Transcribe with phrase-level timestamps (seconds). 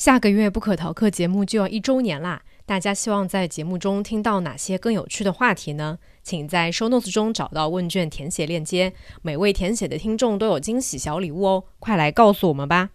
[0.00, 2.40] 下个月不可逃课节目就要一周年啦！
[2.64, 5.98] 大家希望在节目中听到哪些更有趣的话题呢？
[6.22, 11.64] 请在 show notes 中找到问卷填写链接，每位填写的听众都有惊喜小礼物哦！
[11.78, 12.88] 快来告诉我们吧！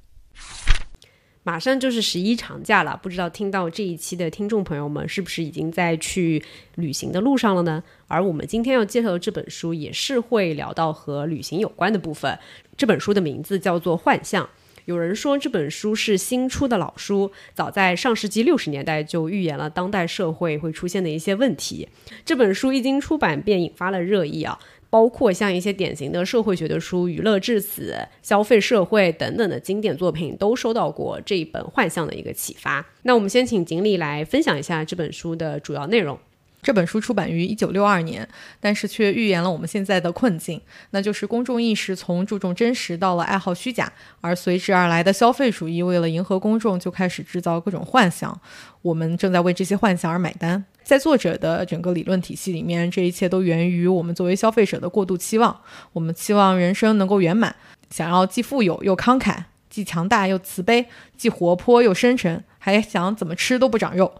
[1.43, 6.43] 马上就是十一长假了，不知道听到这一期的听众朋友们是不是已经在去
[6.73, 7.83] 旅行的路上了呢？
[8.07, 12.39] 而我们今天要介绍的这本书也是会聊到和旅行有关的部分。
[12.75, 14.43] 这本书的名字叫做《幻象》。
[14.85, 21.87] 有人说这本书是新出的老书，早在上世纪六十年代就预言了当代社会会出现的一些问题。
[22.23, 24.57] 这本书一经出版便引发了热议啊。
[24.87, 32.85] 包括像一些典型的社会学的书，《娱乐至死》《消费社会》等等的经典作品，都受到过这一本幻象的一个启发。
[33.01, 36.17] 那我们先请锦鲤来分享一下这本书的主要内容。
[36.65, 38.27] 这本书出版于一九六二年，
[38.59, 48.41] 但是却预言了我们现在的困境，那就是公众意识从注重真实到了爱好虚假，而随之而来的消费主义为了迎合公众，就开始制造各种幻想。
[48.81, 50.65] 我们正在为这些幻想而买单。
[50.81, 55.55] 在作者的整个理论体系里面，这一切都源于我们作为消费者的过度期望。
[55.93, 57.55] 我们期望人生能够圆满，
[57.91, 64.11] 想要既富有又慷慨，既强大又慈悲，既活泼又深沉，还想怎么吃都不长肉。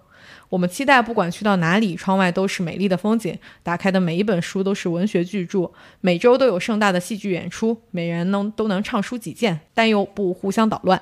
[0.50, 11.02] 我们期待，不管去到哪里，窗外都是美丽的风景，打开的每一本书都是文学巨著，每周都有盛大的戏剧演出，每人能都能畅书几件，但又不互相捣乱。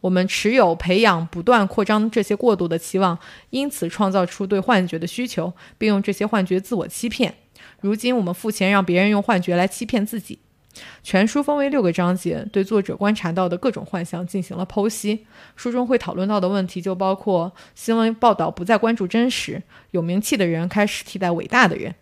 [0.00, 3.18] 我们持有、培养、不断扩张这些过度的期望，
[3.50, 7.34] 因此创造出对幻觉的需求，并用这些幻觉自我欺骗。
[7.80, 10.38] 如今，我们付钱让别人用幻觉来欺骗自己。
[11.02, 15.26] 全书分为六个章节，对作者观察到的各种幻象进行了剖析。
[15.56, 19.62] 书中会讨论到的问题就包括：新闻报道不再关注真实，
[19.92, 21.94] 有名气的人开始替代伟大的人，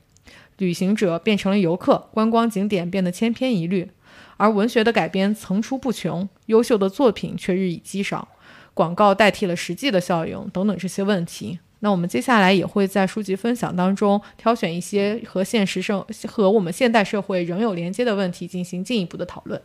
[0.58, 3.90] 旅行者变成了游客，观光景点变得千篇一律，
[4.36, 8.28] 而文学的改编层出不穷，优秀的作品却日益稀少，
[8.74, 11.60] 广告代替了实际的效应等等这些问题。
[11.80, 19.60] 那我们接下来也会在书籍分享当中挑选一些和现实生和我们现代社会仍有连接的问题进行进一步的讨论。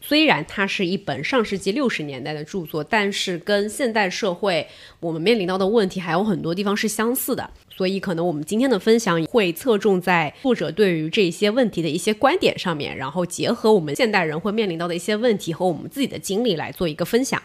[0.00, 4.68] 虽然它是一本上世纪六十年代的著作，但是跟现代社会
[5.00, 7.50] 我们面临到的问题还有很多地方是相似的。
[7.68, 17.42] 所以可能我们今天的分享会侧重在作者对于这些问题的一些观点上面，然后结合我们现代人会面临到的一些问题和我们自己的经历来做一个分享。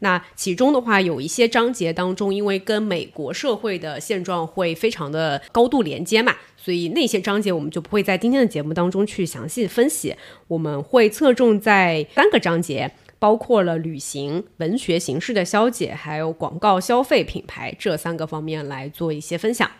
[0.00, 10.14] 那其中的话，有一些章节当中，因为跟美国社会的现状会非常的高度连接嘛，所以那些章节我们就不会在今天的节目当中去详细分析。
[10.48, 19.70] 我们会侧重在三个章节，包括了旅行、文学形式的消解，还有广告、消费、品牌这三个方面来做一些分享。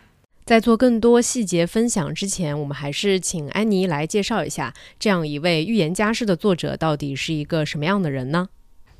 [0.45, 8.47] 在做更多细节分享之前，我们还是请安妮来介绍一下，这样一位预言家式的作者到底是一个什么样的人呢？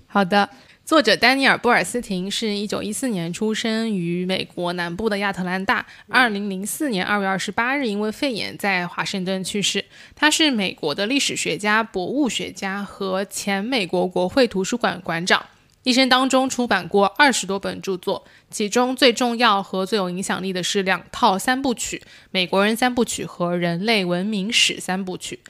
[0.05, 0.49] 好的。
[0.87, 9.83] 作者丹尼尔·波尔斯廷是一九一四年出生于美国南部的亚特兰大，二零零四年二月二十八日因为肺炎在华盛顿去世。
[10.15, 15.45] 他是美国的历史学家、博物学家和前美国国会图书馆馆长。
[15.83, 25.41] 一生当中出版过二十多本著作，其中最重要和最有影响力的是两套三部曲：《美国人三部曲》和《人类文明史三部曲》。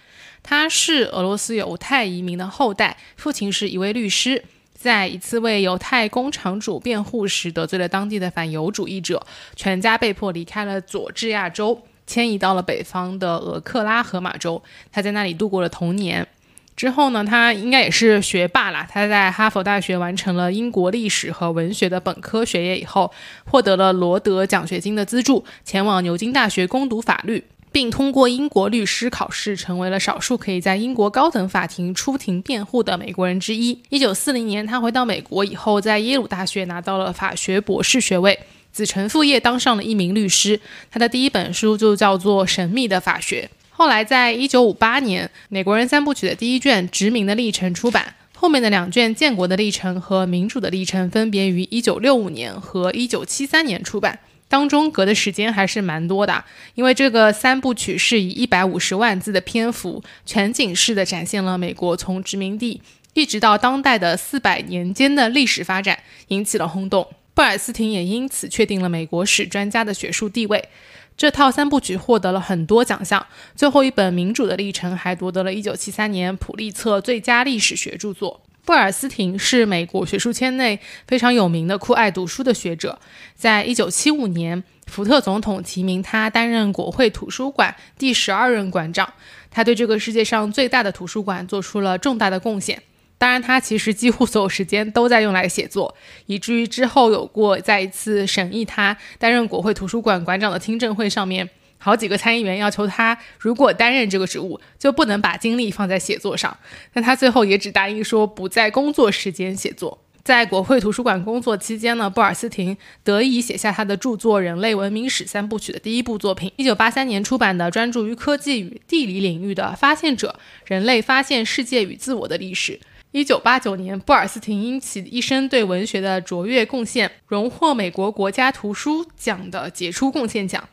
[0.42, 4.44] 他是俄罗斯犹太移民的后代，父亲是一位律师。
[4.78, 14.62] 在一次为犹太工厂主辩护时，得罪了当地的反犹主义者，全家被迫离开了佐治亚州，迁移到了北方的俄克拉荷马州。
[14.92, 16.28] 他在那里度过了童年。
[16.76, 18.88] 之后呢，他应该也是学霸啦。
[18.88, 23.12] 他在哈佛大学完成了英国历史和文学的本科学业以后，
[23.46, 27.44] 获得了罗德奖学金的资助，前往牛津大学攻读法律。
[27.72, 33.80] 并通过英国律师考试，成为了少数可以在英国高等法庭出庭辩护的美国人之一。
[33.90, 38.40] 一九四零年，他回到美国以后，在耶鲁大学拿到了法学博士学位，
[38.72, 40.60] 子承父业当上了一名律师。
[40.90, 43.50] 他的第一本书就叫做《神秘的法学》。
[43.70, 54.18] 后来，在一九五八年，《美国人三部曲》的第一卷《殖民的历程》出版，后面的两卷《建国的历程》和《民主的历程》分别于一九六五年和一九七三年出版。
[54.50, 56.46] 当中隔的时间还是蛮多的，
[56.76, 62.82] 因为这个三部曲是以一百五十万字的篇幅，全景式的展现了美国从殖民地
[63.14, 66.00] 一直到当代的四百年间的历史发展，
[66.30, 67.08] 引起了轰动。
[67.34, 70.70] 布尔斯廷也因此确定了美国史专家的学术地位。
[71.16, 78.42] 这套三部曲获得了很多奖项，最后一本《民主的历程》还夺得了一九七三年普利策最佳历史学著作。
[78.68, 80.78] 布尔斯廷是美国学术圈内
[81.08, 83.00] 非常有名的酷爱读书的学者，
[83.34, 89.14] 在一九七五年，福特总统提名他担任国会图书馆第十二任馆长。
[89.50, 92.84] 他对这个世界上最大的图书馆做出了重大的贡献。
[93.18, 101.50] 当然，他其实几乎所有时间都在用来写作，以至于之后有过在一次审议他担任国会图书馆馆长的听证会上面，
[101.88, 106.58] 好几个参议员要求他，如果担任这个职务，就不能把精力放在写作上。
[106.92, 109.98] 但他最后也只答应说不在工作时间写作。
[110.22, 112.76] 在国会图书馆工作期间呢，布尔斯廷
[113.06, 116.52] 得以写下他的著作《人类文明史三部曲》的第一部作品。
[116.58, 122.74] 一九八三年出版的专注于科技与地理领域的《发现者：人类发现世界与自我的历史》。
[123.14, 130.68] 一九八九年，布尔斯廷因其一生对文学的卓越贡献，荣获美国国家图书奖的杰出贡献奖。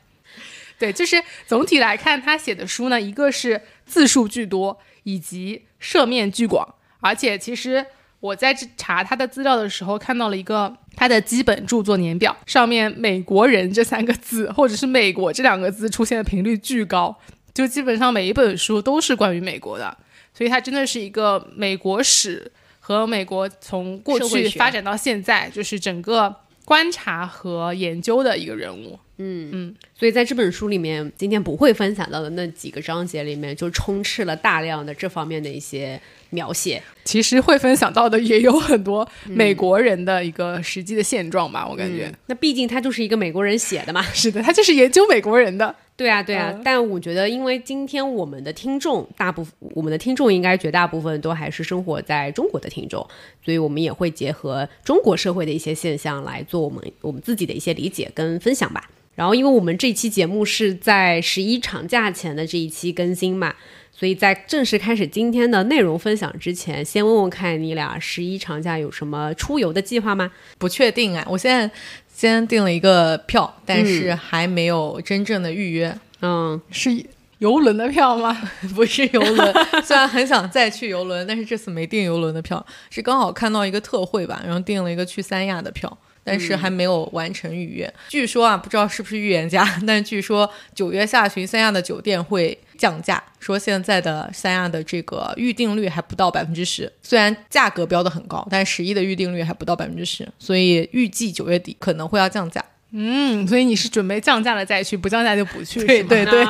[0.79, 7.87] 对，就是总体来看，他写的书呢，一个是字数巨多，以及涉面巨广，而且其实。
[8.21, 17.15] 我在查他的资料的时候，看到了一个他的基本著作年表，上面“美国人”这三个字，或者是“美国”这两个字出现的频率巨高，
[17.53, 19.95] 就基本上每一本书都是关于美国的，
[20.33, 22.51] 所以他真的是一个美国史
[22.81, 26.35] 和美国从过去发展到现在，就是整个
[26.65, 28.99] 观察和研究的一个人物。
[29.19, 36.01] 嗯嗯，所以在这本书里面，今天不会分享到的那几个章节里面，就充斥了大量的这方面的一些
[36.31, 36.83] 描写。
[37.05, 42.13] 其实会分享到的也有很多美国人的一个实际的现状吧，我感觉。
[42.27, 44.03] 那毕竟他就是一个美国人写的嘛。
[44.03, 45.75] 是的，他就是研究美国人的。
[45.97, 46.53] 对啊，对啊。
[46.65, 53.07] 但我觉得，因为今天我们的听众大部分，我们的听众应该绝大部分都还是生活在中国的听众，
[53.45, 58.91] 所以我们也会结合中国社会的一些现象来做我们我们自己的一些理解跟分享吧。
[59.15, 63.55] 然后，因为我们这期节目是在十一长假前的这一期更新嘛，
[63.93, 70.31] 所以在正式开始今天的内容分享之前，先问问看你俩十一长假有什么出游的计划吗？
[70.59, 71.71] 不确定啊，我现在
[72.13, 75.97] 先订了一个票，但是还没有真正的预约。
[76.21, 76.91] 嗯，是
[77.39, 78.37] 游轮的票吗？
[78.75, 85.97] 不是游轮， 虽然很想再去游轮，但是这次没订游轮的票，是刚好看到一个特惠吧，然后订了一个去三亚的票。
[86.25, 87.93] 但是还没有完成预约。
[88.09, 102.65] 据说啊，不知道是不是预言家，但据说九月下旬三亚的酒店会降价，说现在的三亚的这个预订率还不到百分之十，虽然价格标的很高，但十一的预订率还不到百分之十，所以预计九月底可能会要降价。
[102.93, 106.45] 嗯，所以你是准备降价了再去，不降价就不去，对对对，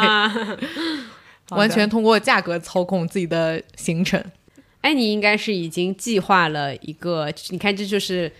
[1.50, 4.22] 完全通过价格操控自己的行程。
[4.82, 8.30] 哎，你应该是已经计划了一个，你看这就是。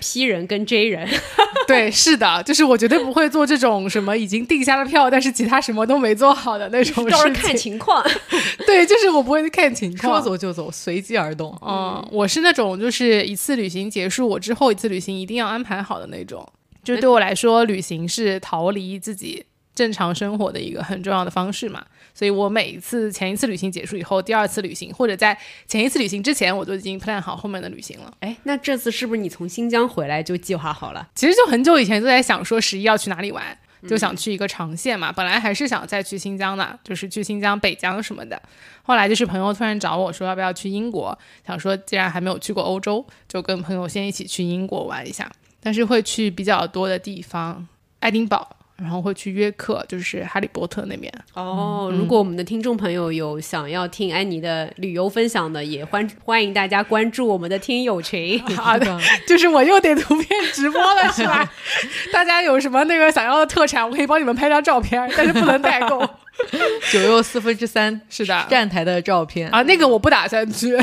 [0.00, 1.08] P 人跟 J 人，
[1.66, 7.32] 对，是的，就是我绝对不会做这种什么已经定下了票，但是其他什么都没做好的那种 事情。
[7.32, 8.04] 看情况，
[8.66, 11.56] 对，就是我不会看情况，说走就走，随机而动。
[11.64, 16.46] 嗯，我是那种就是一次旅行结束，我之后一次旅行一定要安排好的那种。
[16.84, 19.44] 就对我来说，旅行是逃离自己
[19.74, 21.84] 正常生活的一个很重要的方式嘛。
[22.14, 25.36] 所以我每一次前一次旅行结束以后，第二次旅行或者在
[25.66, 28.12] 前一次旅行之前，我都已经 plan 好后面的旅行了。
[28.20, 31.08] 哎，那这次是不是你从新疆回来就计划好了？
[31.14, 33.44] 其实就很久以前就在想说十一要去哪里玩，
[33.88, 35.10] 就想去一个长线嘛。
[35.10, 38.40] 本来还是想再去新疆的，就是去新疆、北疆什么的。
[38.82, 41.16] 后来就是朋友突然找我说要不要去英国，
[41.46, 45.30] 想说既然还没有去过欧洲，就跟朋友先一起去英国玩一下。
[45.64, 47.66] 但是会去比较多的地方，
[48.00, 48.56] 爱丁堡。
[48.76, 51.12] 然后会去约克，就是哈利波特那边。
[51.34, 58.40] 哦，如果我们的听众朋友有想要听安妮的旅游分享的，也欢欢迎大家关注我们的听友群。
[58.56, 61.48] 好的， 就是我又得图片直播了，是吧？
[62.12, 66.04] 大家有什么那个想要的特产，我可以帮你们拍张照片，但是不能代购。
[66.90, 70.76] 九又四分之三是的，站台的照片啊，那个我不打算去。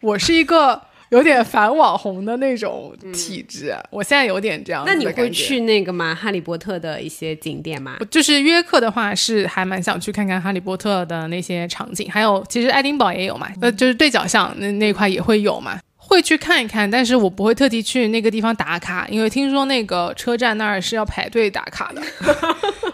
[0.00, 0.82] 我是一个。
[1.10, 4.82] 有点反网红的那种体质，我现在有点这样。
[4.86, 6.14] 那你会去那个吗？
[6.14, 7.96] 哈利波特的一些景点吗？
[8.10, 16.90] 就是约克的话，是还蛮想去看看哈利波特的那些场景，还有其实爱丁堡也有嘛，呃，就是对角巷那那块也会有嘛，会去看一看。
[16.90, 22.02] 但是我不会特地去那个地方打卡，因为听说那个车站那儿是要排队打卡的。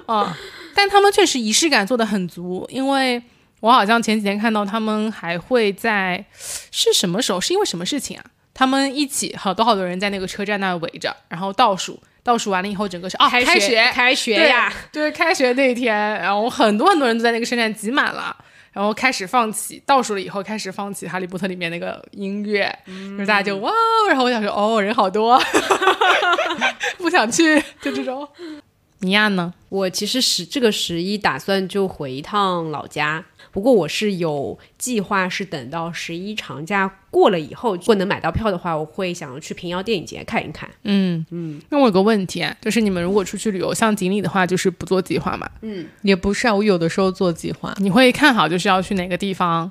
[0.07, 0.37] 啊，
[0.75, 3.23] 但他们确实仪式感做的很足，因为。
[3.61, 6.25] 我好像前几天看到他们还会在，
[6.71, 7.40] 是什么时候？
[7.40, 8.25] 是因为什么事情啊？
[8.52, 18.37] 他们一起好多好多人在那个车站那围着，然后倒数，倒数完了以后，整个是哦，开学，开学呀，就是开学那一天，然后很多很多人都在那个车站挤满了，
[18.73, 23.73] 然后开始放起倒数了以后，开始放起《哈利波特》里面那个音乐，就是大家就哇，
[24.09, 25.40] 然后我想说哦，人好多。
[26.99, 28.29] 不想去，就这种。
[29.00, 29.55] 米娅呢？
[29.71, 40.69] 我其实十这个十一打算就回一趟老家，不过我是有计划，是等到十一长假过了以后，如果能买到票的话，我会想要去平遥电影节看一看。
[40.85, 41.61] 嗯嗯。
[41.71, 45.50] 那我有个问题啊，就是你们如果出去旅游，像锦鲤的话，就是不做计划嘛？
[45.62, 47.75] 嗯，也不是啊，我有的时候做计划。
[47.78, 49.71] 你会看好就是要去哪个地方，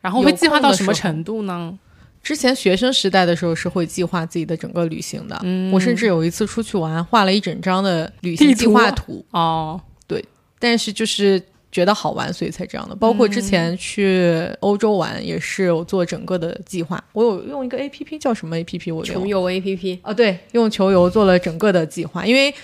[0.00, 1.78] 然后会计划到什么程度呢？
[2.20, 9.24] 之前学生时代的时候是会计划自己的整个旅行的，嗯我甚至有一次出去玩，画了一整张的旅行计划图。
[9.30, 10.22] 哦，对，
[10.58, 12.94] 但是就是觉得好玩，所以才这样的。
[12.94, 17.02] 包括之前去欧洲玩，也是有做整个的计划。
[17.12, 18.90] 我有用一个 A P P，叫什么 A P P？
[18.92, 22.54] 我穷游 A P P 啊，对，用穷游做了整个的计划，因为。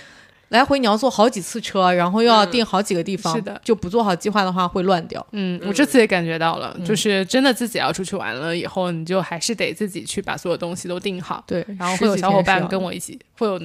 [0.55, 5.25] 来回你要坐好几次车，然后又要订好几个地方，是的，就不做好计划的话会乱掉。
[5.31, 11.43] 嗯，我这次也感觉到了，就是真的自己要出去玩了以后，你就还是得自己去把所有东西都定好。
[11.45, 13.59] 对，然后会有小伙伴跟我一起，会有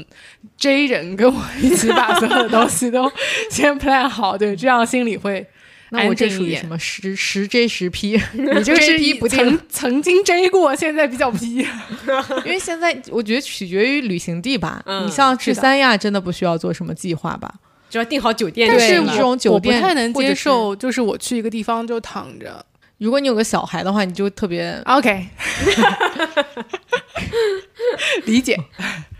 [0.56, 3.11] J 人跟我一起把所有的东西都
[3.50, 5.47] 先 plan 好，对，这样心里会。
[5.90, 8.12] 那我这属于什么十十 J 十 P？
[8.32, 11.66] 你这个 P 不曾 曾经 J 过，现在比较 P。
[12.44, 14.82] 因为现在我觉得取决于旅行地吧。
[15.04, 17.52] 你像去三亚，真的不需要做什么计划吧？
[17.90, 18.68] 只要订好酒店。
[18.68, 22.64] 但是这种酒店我不太能接受，就是我去一个地方就躺着。
[22.99, 25.26] 如果你有个小孩的话，你就特别 OK。
[28.26, 28.56] 理解。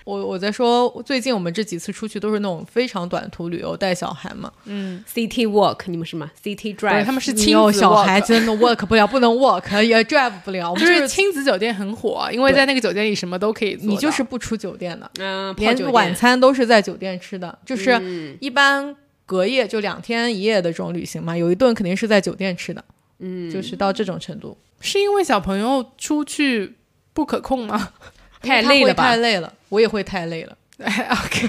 [0.05, 4.51] 我我在说，最近我们这几次出去都是那种非常短途旅游，带小孩嘛。
[4.65, 10.75] 嗯，City Walk，你们是吗？City Drive，他们是亲子小孩真的 Walk 不了，不能 Walk 也 Drive 不了。
[10.75, 13.87] 就是亲子酒店很火，因为在那个酒店里什么都可以做。
[13.87, 17.59] 你就是不出酒店的，嗯，连晚餐都是在酒店吃的。
[17.67, 22.85] 就是一般隔夜就两天一夜的这种旅行嘛，有一顿肯定是在酒店吃的。
[23.19, 26.77] 嗯，就是到这种程度，是因为小朋友出去
[27.13, 27.91] 不可控吗？
[28.43, 29.05] 太累了吧？
[29.05, 30.57] 太累了，我也会太累了。
[30.79, 31.49] OK，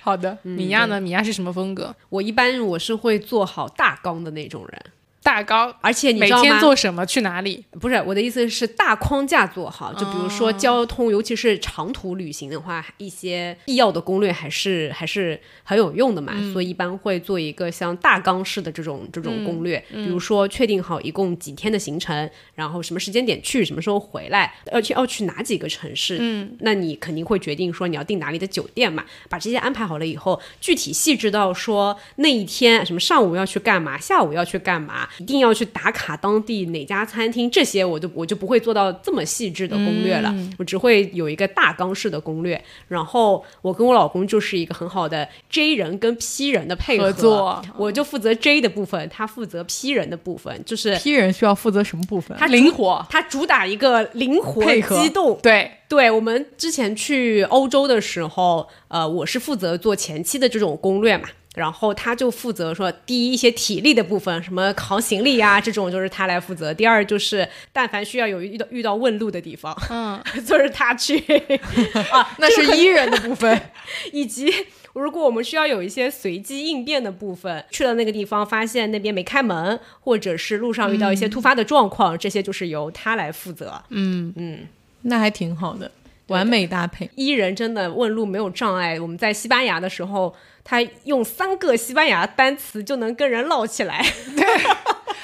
[0.00, 0.36] 好的。
[0.42, 1.00] 米娅呢？
[1.00, 1.94] 米娅是什么风格？
[2.08, 4.82] 我一般我是会做好大纲的那种人。
[5.26, 7.64] 大纲，而且你每天做什么，去哪里？
[7.80, 9.92] 不是我的意思是大框架做好。
[9.94, 16.32] 就比如说交通，尤其是长途旅行的话，一些必要的攻略还是还是很有用的嘛。
[16.52, 19.84] 所以一般会做一个像大纲式的这种这种攻略。
[19.90, 26.18] 比如说确定好一共几天的行程，然后什么时间点去，什么时候回来，要去要去哪几个城市。
[26.20, 29.04] 嗯，那你肯定会决定说你要订哪里的酒店嘛。
[29.28, 35.08] 把这些安排好了以后，具体细致到说那一天什么上午要去干嘛，下午要去干嘛。
[35.18, 42.62] 一定要去打卡当地哪家餐厅，这些我就我就不会做到这么细致的攻略了，我只会有一个大纲式的攻略。
[42.88, 50.62] 然后我跟我老公就是一个很好的 J 人跟 P 人的配合，我就负责 J 的部分，他负责 P 人的部分。
[50.64, 52.36] 就是 P 人需要负责什么部分？
[52.38, 55.38] 他灵活，他主打一个灵活机动。
[55.42, 61.28] 对对，我们之前去欧洲的时候，呃，我是负责做前期的这种攻略嘛。
[61.56, 66.72] 然后他就负责说，第一一些体力的部分，什么扛行李呀这种，就是他来负责。
[66.74, 71.18] 第二就是，但凡需要有遇到遇到问路的地方，嗯， 就是他去
[72.12, 73.58] 啊，那是伊人的部分。
[74.12, 74.52] 以及
[74.92, 83.82] 如果我们需要有一些随机应变的部分，去了那个地方发现那边没开门，或者是路上遇到一些突发的状况，这些就是由他来负责。
[83.88, 84.66] 嗯嗯，
[85.02, 85.90] 那还挺好的，
[86.28, 87.10] 完美搭配。
[87.14, 88.98] 伊人真的问路没有障碍。
[89.00, 90.34] 我们在西班牙的时候。
[90.68, 94.04] 他用三个西班牙单词就能跟人唠起来，
[94.36, 94.44] 对，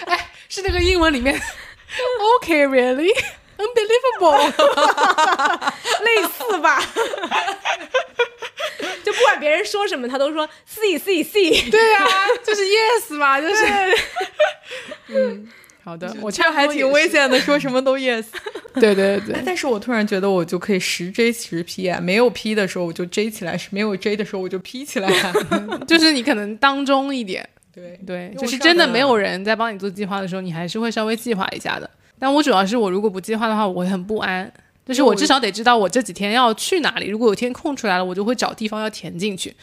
[0.07, 1.35] 哎，是那个英文里面，
[2.39, 3.13] OK really
[3.59, 4.39] unbelievable，
[6.05, 6.81] 类似吧？
[9.03, 12.07] 就不管别人说什么，他都说 see see see，对啊，
[12.45, 13.65] 就是 yes 嘛，就是，
[15.09, 15.49] 嗯。
[15.85, 18.25] 好的，我这还挺危险的，说什么都 yes。
[18.75, 25.11] 对对对，但是我突然觉得我就可以十 J 十 P 啊，没有 P 的时候我就 J 起来，是没有 J 的时候我就 P 起来，
[25.87, 31.91] 就是你可能当中一点，对对，就是真的没有人在帮你做计划的时候，你还是会稍微计划一下的。
[32.19, 34.51] 但我主要是我如果不计划的话，我会很不安，
[34.87, 37.09] 就是我至少得知道我这几天要去哪里。
[37.09, 39.55] 如果有天空出来了，我就会找地方要填进去。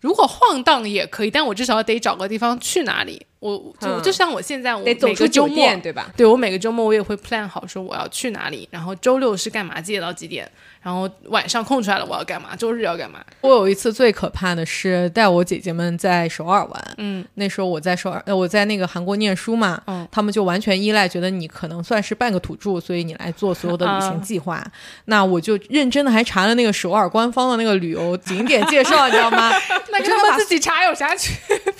[0.00, 3.24] 如果晃荡也可以，但我至少得找个地方去哪里。
[3.40, 6.10] 我就就像我现在，我每个周末对吧？
[6.16, 10.50] 对我每个周末我也会 plan 好说我要去哪里，然后周六是干嘛，几点到几点，
[10.88, 13.22] 然后晚上空出来了我要干嘛，周日要干嘛。
[13.42, 24.64] 我有一次最可怕的是带我姐姐们在首尔玩，嗯，那时候我在首尔，我在那个韩国念书嘛，嗯，他们就完全依赖，觉得你可能算是半个土著，所以你来做所有的旅行计划。
[25.04, 29.52] 那我就认真的还查了那个首尔官方的那个旅游景点介绍，你知道吗？
[29.92, 31.34] 那跟他们自己查有啥区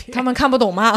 [0.05, 0.13] 别？
[0.13, 0.95] 他们看不懂吗？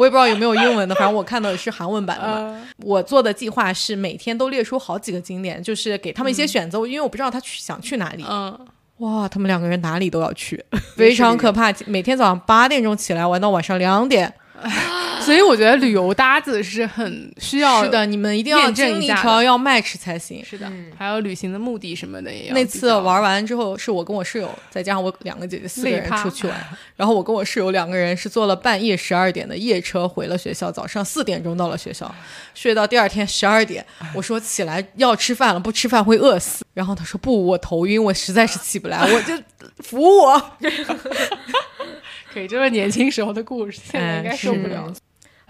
[0.00, 2.66] 我也不知道有没有英文的，反正我看到的是韩文版的嘛。
[2.78, 8.24] 我做的计划是每天都列出好几个景点，就是给他们一些选择，因为我不知道他去想去哪里。
[8.26, 8.58] 嗯，
[8.98, 10.64] 哇，他们两个人哪里都要去，
[10.96, 11.70] 非常可怕。
[11.84, 14.32] 每天早上八点钟起来玩到晚上两点。
[15.20, 20.44] 所以我觉得旅游搭子是很需要是的，你们一定要验证一下的经历一条要 match 才行。
[20.44, 26.56] 是的，还有旅行的目的什么的也要那次玩完之后，是我跟我室友，再加上我两个姐姐，四个人出去玩。
[26.96, 32.12] 然后我跟我室友两个人是坐了半夜十二点的夜车回了学校，早上四点钟到了学校，
[32.54, 33.84] 睡到第二天十二点。
[34.14, 36.64] 我说起来要吃饭了，不吃饭会饿死。
[36.74, 39.34] 然后他说不，我头晕，我实在是起不来，我就
[39.82, 40.52] 扶我。
[42.32, 44.92] 可以，这是年轻时候的故事，现在应该哎受不了。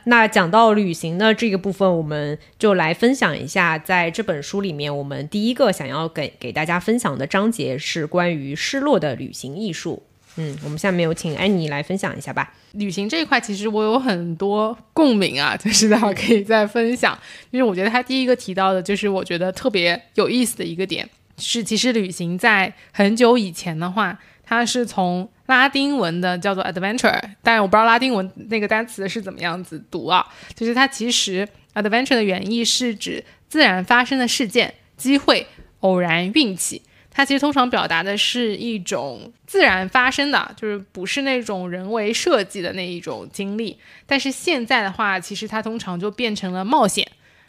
[0.05, 10.03] 那讲到旅行的这个部分，我们就来分享一下，在这本书里面，我们第一个想要给给大家分享的章节是关于失落的旅行艺术。
[10.37, 12.55] 嗯，我们下面有请安妮来分享一下吧。
[12.73, 17.19] 旅行这一块，其实我有很多共鸣啊，就是待会儿可以再分享。
[17.51, 21.07] 因为我觉得他第一个提到的，就是我觉得特别有意思的一个点，
[21.37, 24.19] 是其实旅行在很久以前的话，
[24.51, 30.27] 它是从拉丁文的叫做 adventure，但我不知道拉丁文那个单词是怎么样子读啊。
[30.57, 35.47] 就是它其实 adventure 的原意是指自然发生的事件、机会、
[35.79, 36.83] 偶然、运气。
[37.13, 43.79] 它其实通常表达的是一种自然发生的，就是不是那种人为设计的那一种经历。
[44.05, 47.07] 但是现在的话，其实它通常就变成了冒险，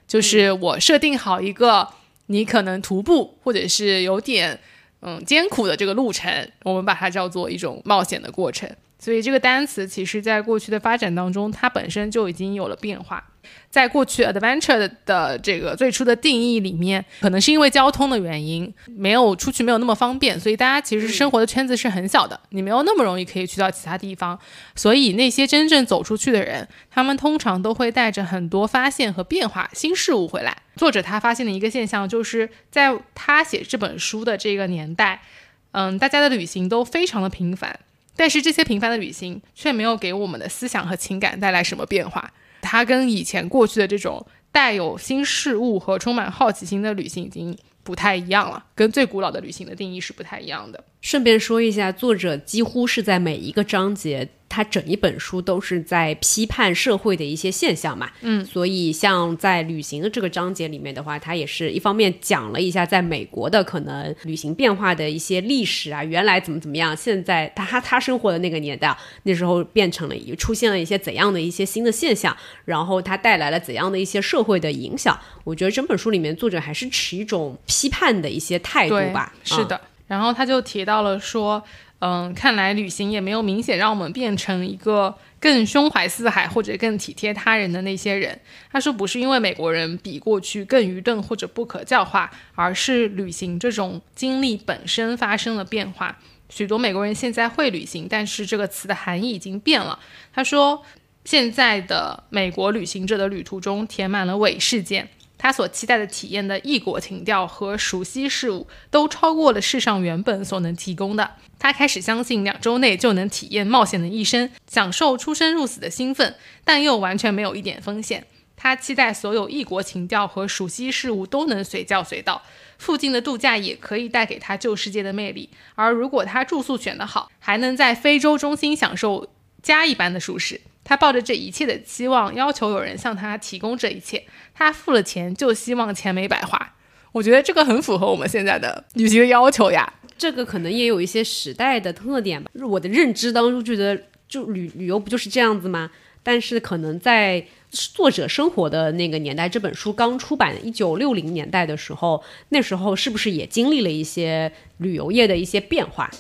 [0.08, 1.88] 就是我设定好一个
[2.28, 4.60] 你可能徒步或者是有点
[5.02, 8.70] 嗯艰苦的这个路程，我们把它叫做一种冒险的过程。
[9.02, 13.24] 所以这个单词其实在过去的发展当中，它本身就已经有了变化。
[13.72, 24.38] 在过去 adventure 的的这个最初的定义里面，可能是因为交通的原因，没有出去没有那么方便，所以大家其实生活的圈子是很小的，你没有那么容易可以去到其他地方。
[24.76, 30.56] 所以那些真正走出去的人，他们通常都会带着很多发现和变化、新事物回来。
[30.76, 35.24] 作者他发现的一个现象，就是在他写这本书的这个年代，
[35.72, 37.80] 嗯，大家的旅行都非常的频繁，
[38.22, 42.32] 但是这些平凡的旅行却没有给我们的思想和情感带来什么变化。
[42.62, 50.84] 它跟以前过去的这种带有新事物和充满好奇心的旅行已经不太一样了，跟最古老的旅行的定义是不太一样的。
[51.02, 58.12] 顺便说一下，作者几乎是在每一个章节，他整一本书都是在批判社会的一些现象嘛。
[58.22, 75.20] 嗯，所以像在旅行的这个章节里面的话，他也是一方面讲了一下在美国的可能旅行变化的一些历史啊，原来怎么怎么样，现在他他他生活的那个年代，那时候变成了一出现了一些怎样的一些新的现象，然后它带来了怎样的一些社会的影响。
[75.44, 79.34] 我觉得整本书里面作者还是持一种批判的一些态度吧。
[79.36, 79.82] 嗯是的。
[80.12, 81.64] 然后他就提到了说，
[82.00, 88.38] 嗯，看来旅行也没有明显让我们变成一个更胸怀四海或者更体贴他人的那些人。
[88.74, 96.18] 他说，不是因为美国人比过去更愚钝或者不可教化，而是旅行这种经历本身发生了变化。
[96.50, 99.98] 许多美国人现在会旅行，但是这个词的含义已经变了。
[100.34, 100.84] 他说，
[101.24, 105.08] 现在的美国旅行者的旅途中填满了伪事件。
[105.42, 111.32] 他所期待的体验的异国情调和熟悉事物，都超过了世上原本所能提供的。
[111.58, 118.28] 他开始相信两周内就能体验冒险的一生，享受出生入死的兴奋，但又完全没有一点风险。
[118.56, 122.44] 他期待所有异国情调和熟悉事物都能随叫随到，
[122.78, 125.50] 附近的度假也可以带给他旧世界的魅力。
[125.74, 129.28] 而如果他住宿选得好，还能在非洲中心享受
[129.64, 130.62] 家一般的舒适。
[130.92, 134.22] 他抱着这一切的期望，要求有人向他提供这一切。
[134.54, 136.74] 他付了钱，就希望钱没白花。
[137.14, 139.94] 我觉得这个很符合我们现在的旅行要求呀。
[140.18, 142.52] 这个可能也有一些时代的特点吧。
[142.68, 145.90] 我的认知当中觉得，就旅旅游不就是这样子吗？
[146.24, 156.12] 但是可能在作者生活的那个年代，这本书刚出版，一九六零年代的时候，那时候是不是也经历了一些旅游业的一些变化？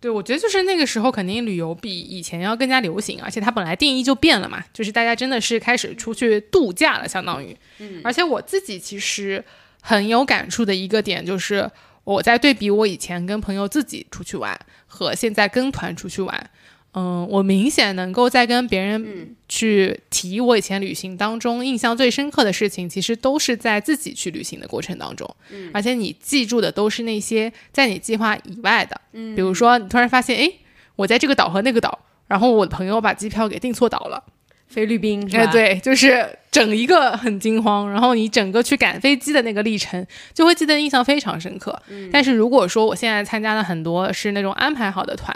[0.00, 7.56] 对，我觉得就是那个时候，肯定旅游比以前要更加流行，而且它本来定义就变了嘛，就是大家真的是开始出去度假了，相当于。
[7.78, 8.00] 嗯。
[8.04, 9.44] 而且我自己其实
[9.82, 11.68] 很有感触的一个点，就是
[12.04, 14.56] 我在对比我以前跟朋友自己出去玩
[14.86, 16.50] 和现在跟团出去玩，
[16.94, 30.52] 嗯，我明显能够在跟别人去提我以前旅行当中印象最深刻的事情，其实都是在自己去旅行的过程当中，嗯，而且你记住的都是那些在你计划以外的，嗯，比如说你突然发现，哎，
[30.96, 34.24] 我在这个岛和那个岛，然后我的朋友把机票给订错岛了。
[34.66, 35.44] 菲律宾是吧？
[35.44, 41.80] 哎，对，就是整一个很惊慌，然后你整个去赶飞机的那个历程，就会记得印象非常深刻。
[41.88, 45.34] 嗯、但是如果说我现在参加的很多是那种安排好的团，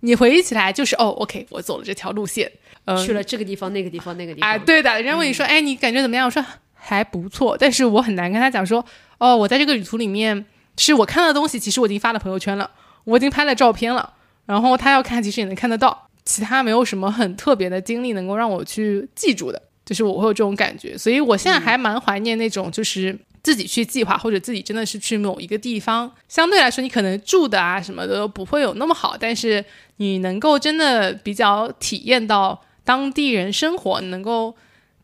[0.00, 2.50] 你回忆起来就是哦，OK，我走了这条路线，
[2.84, 4.50] 呃、去了这个地方、那个地方、那个地方。
[4.50, 4.94] 啊，对的。
[4.94, 6.26] 人家问你说，哎，你感觉怎么样？
[6.26, 8.84] 我说还不错，但是我很难跟他讲说，
[9.18, 12.70] 哦，我在这个旅途里面，是我看到的东西，其实我已经发了朋友圈了。
[13.04, 14.12] 我已经拍了照片了，
[14.44, 29.64] 然后他要看其实也能看得到，其他没有什么很特别的经历能够让我去记住的，就是我会有这种感觉，所以我现在还蛮怀念那种就是自己去计划或者自己真的是去某一个地方，相对来说你可能住的啊什么的不会有那么好，但是
[29.96, 34.54] 你能够真的比较体验到当地人生活，能够。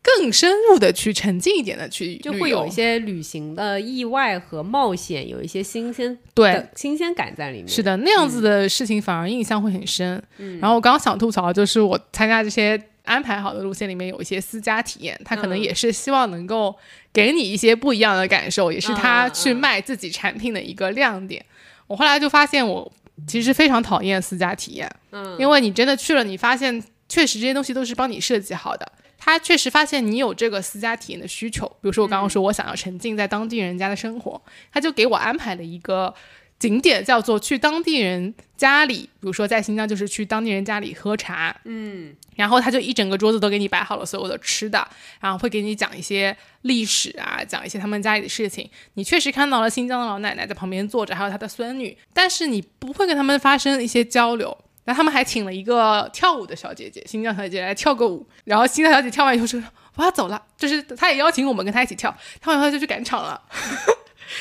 [0.07, 7.67] 更深入的去沉浸一点的去，就会有一些旅行的意外和冒险，有一些新鲜对新鲜感在里面。
[7.67, 10.21] 是的，那样子的事情反而印象会很深。
[10.61, 16.75] 然后我刚刚想吐槽，就是我参加这些安排好的路线里面有一些私家体验，他可能也是希望能够
[17.13, 21.43] 给你一些不一样的感受，也是他去卖自己产品的一个亮点。
[21.87, 22.91] 我后来就发现，我
[23.27, 28.91] 其实非常讨厌私家体验，嗯，因为你真的去了，你发现确实这些东西都是帮你设计好的。
[29.17, 34.39] 他确实发现你有这个私家体验的需求，比如说我刚刚说我想要沉浸在当地人家的生活，
[34.71, 36.13] 他就给我安排了一个
[36.59, 44.87] 景点，叫做去当地人家里，比如说在新疆就是去当地人家里喝茶，嗯，然后他就一整个桌子都给你摆好了所有的吃的，
[45.19, 48.69] 然后会给你讲一些历史啊，讲一些他们家里的事情。
[48.93, 54.57] 你确实看到了新疆的老奶奶在旁边坐着，还有她的孙女，但是你不会跟他们发生一些交流。
[54.85, 58.23] 然后他们还请了一个跳舞的小姐姐，新疆小姐姐来跳个舞。
[58.43, 59.59] 然后新疆小姐跳完以后说
[59.97, 63.41] ：“我要走了。”就是她也邀请我们跟她一起跳，跳完以后就去赶场了。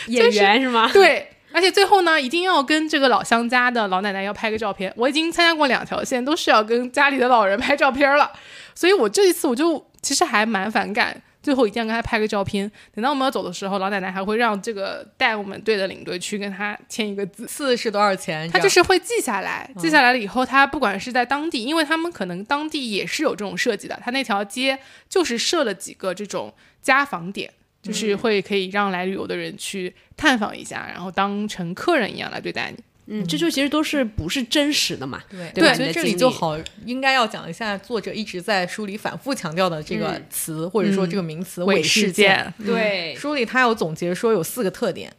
[0.09, 0.90] 演员是吗？
[0.92, 4.92] 对，而且最后呢，一定要跟这个老乡家的老奶奶要拍个照片。
[4.96, 8.30] 我已经参加过两条线，都是要跟家里的老人拍照片了，
[8.74, 11.22] 所以我这一次我就其实还蛮反感。
[11.44, 12.72] 最后一定要跟他拍个照片。
[12.94, 17.44] 等到我们要走的时候，老奶奶还会让这个带我们队的领队去跟他签一个字。
[17.44, 18.50] 字是多少钱？
[18.50, 27.52] 他就是会记下来，记下来了以后，他不管是在当地，因为他们可能当地也是有这种设计的，他那条街就是设了几个这种家访点，
[27.85, 32.83] 就是会可以让来旅游的人去探访一下，然后当成客人一样来对待你。
[33.07, 35.20] 嗯，这就其实都是不是真实的嘛？
[35.29, 42.51] 对对，所以这里就好应该要讲一下作者一直在书里反复强调的这个词，或者说这个名词“伪事件”。
[42.64, 45.12] 对，书里他有总结说有四个特点，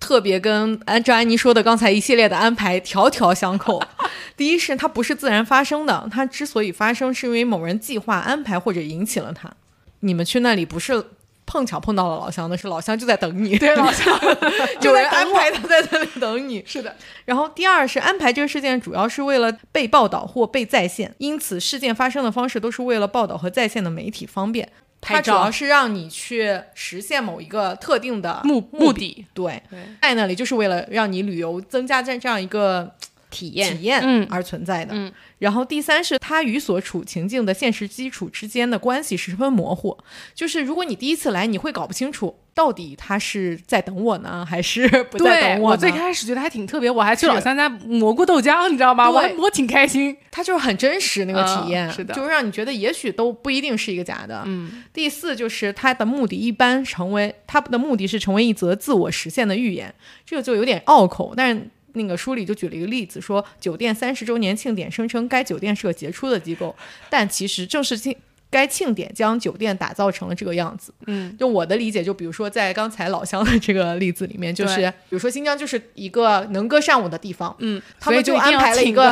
[0.00, 3.80] 特别跟安照安妮说的刚才一系列的安排条条相扣。
[4.36, 9.48] 第一是它不是自然发生的，它之所以发生，是因为某人计划安排或者引起了它。
[10.00, 11.04] 你们去那里不是？
[11.48, 14.16] 碰巧碰到了老乡，那是老乡就在等你，对，老乡
[14.78, 16.62] 就在安排他在那里等你。
[16.68, 16.94] 是的。
[17.24, 24.68] 然后第二是安排这个事件主要是为了被报道或被在线，因此事件发生的方式都是为了报道和在线的媒体方便。
[25.00, 29.62] 它主要是让你去实现某一个特定的目目的，对，
[30.02, 32.92] 在那里就是为了让你旅游增加这这样一个。
[33.30, 34.94] 体验体验而存在的。
[34.94, 39.96] 嗯，然后第三是它与所处情境的现实基础之间的关系十分模糊。
[40.34, 45.70] 就是如果你第一次来，你会搞不清楚到底他是在等我呢，还是不在等我。
[45.72, 49.10] 我最开始觉得还挺特别，我还去老三家蘑菇豆浆，你知道吗？
[49.10, 50.16] 我我挺开心。
[50.30, 54.42] 它就是很真实那个体验，是的，就是让你觉得也许都不一定是一个假的。
[54.46, 54.84] 嗯。
[54.92, 61.68] 第四就是它的目的一般成为它的目的是成为一则自我实现的预言，这个就有点拗口，但是。
[61.94, 66.74] 那个书里就举了一个例子，说酒店三十周年庆典，声称该酒店是个杰出的机构，
[67.08, 68.16] 但其实正是庆
[68.50, 70.92] 该庆典将酒店打造成了这个样子。
[71.06, 79.04] 嗯，就我的理解，就比如说在刚才老乡的这个例子里面，就是比如说新疆就是一个能歌善舞的地方，嗯，他们就安排了一个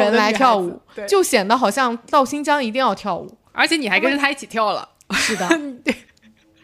[0.00, 4.88] 人来跳舞，就显得好像到新疆一定要跳舞，而且你还跟着他一起跳了。
[5.14, 5.48] 是的，
[5.82, 5.94] 对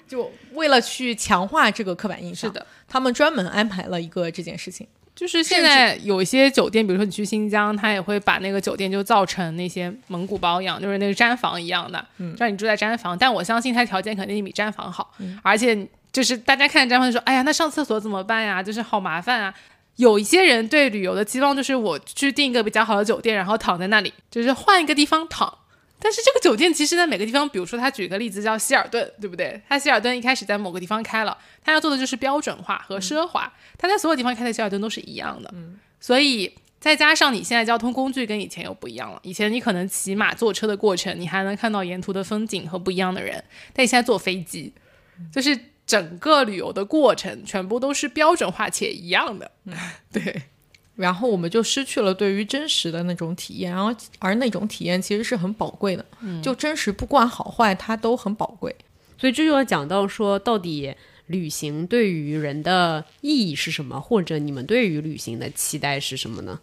[0.06, 4.86] 就为了去强化这个刻板印象，是的，他们专门安排了一个这件事情。
[5.14, 12.04] 就是现在有一些酒店，比如说你去新疆，他也会把那个酒店就造成那些蒙古包一样，就是那个毡房一样的，
[12.36, 13.16] 让你住在毡房。
[13.16, 18.62] 但我相信他条件肯定比毡房好，而且就是大家看毡房就说：“哎呀，那上厕所怎么办呀？
[18.62, 19.54] 就是好麻烦啊。”
[19.96, 25.56] 有一些人对旅游的期望就是我去订一个比较好的酒店，然后躺在那里，就是换一个地方躺。
[26.04, 29.58] 但是这个酒店其实，在每个地方，比如说他举个例子叫希尔顿，对不对？
[29.66, 35.50] 他希尔顿一开始在某个地方开了，他要做的就是标准化和奢华，他在所有地方开的希尔顿都是一样的。
[35.54, 44.74] 嗯，所以再加上你现在交通工具跟以前又不一样了，以前你可能骑马坐车的过程，你还能看到沿途的风景和不一样的人，但你现在坐飞机，
[45.32, 49.50] 就是整个旅游的过程全部都是标准化且一样的。
[50.12, 50.42] 对。
[50.96, 56.04] 然后我们就失去了对于真实的那种体验，然后而那种体验其实是很宝贵的，
[56.42, 58.74] 就真实不管好坏，它都很宝贵。
[59.18, 60.94] 所以这就要讲到说，到底
[61.26, 66.60] 旅行对于人的意义是什么，或者你们对于旅行的期待是什么呢？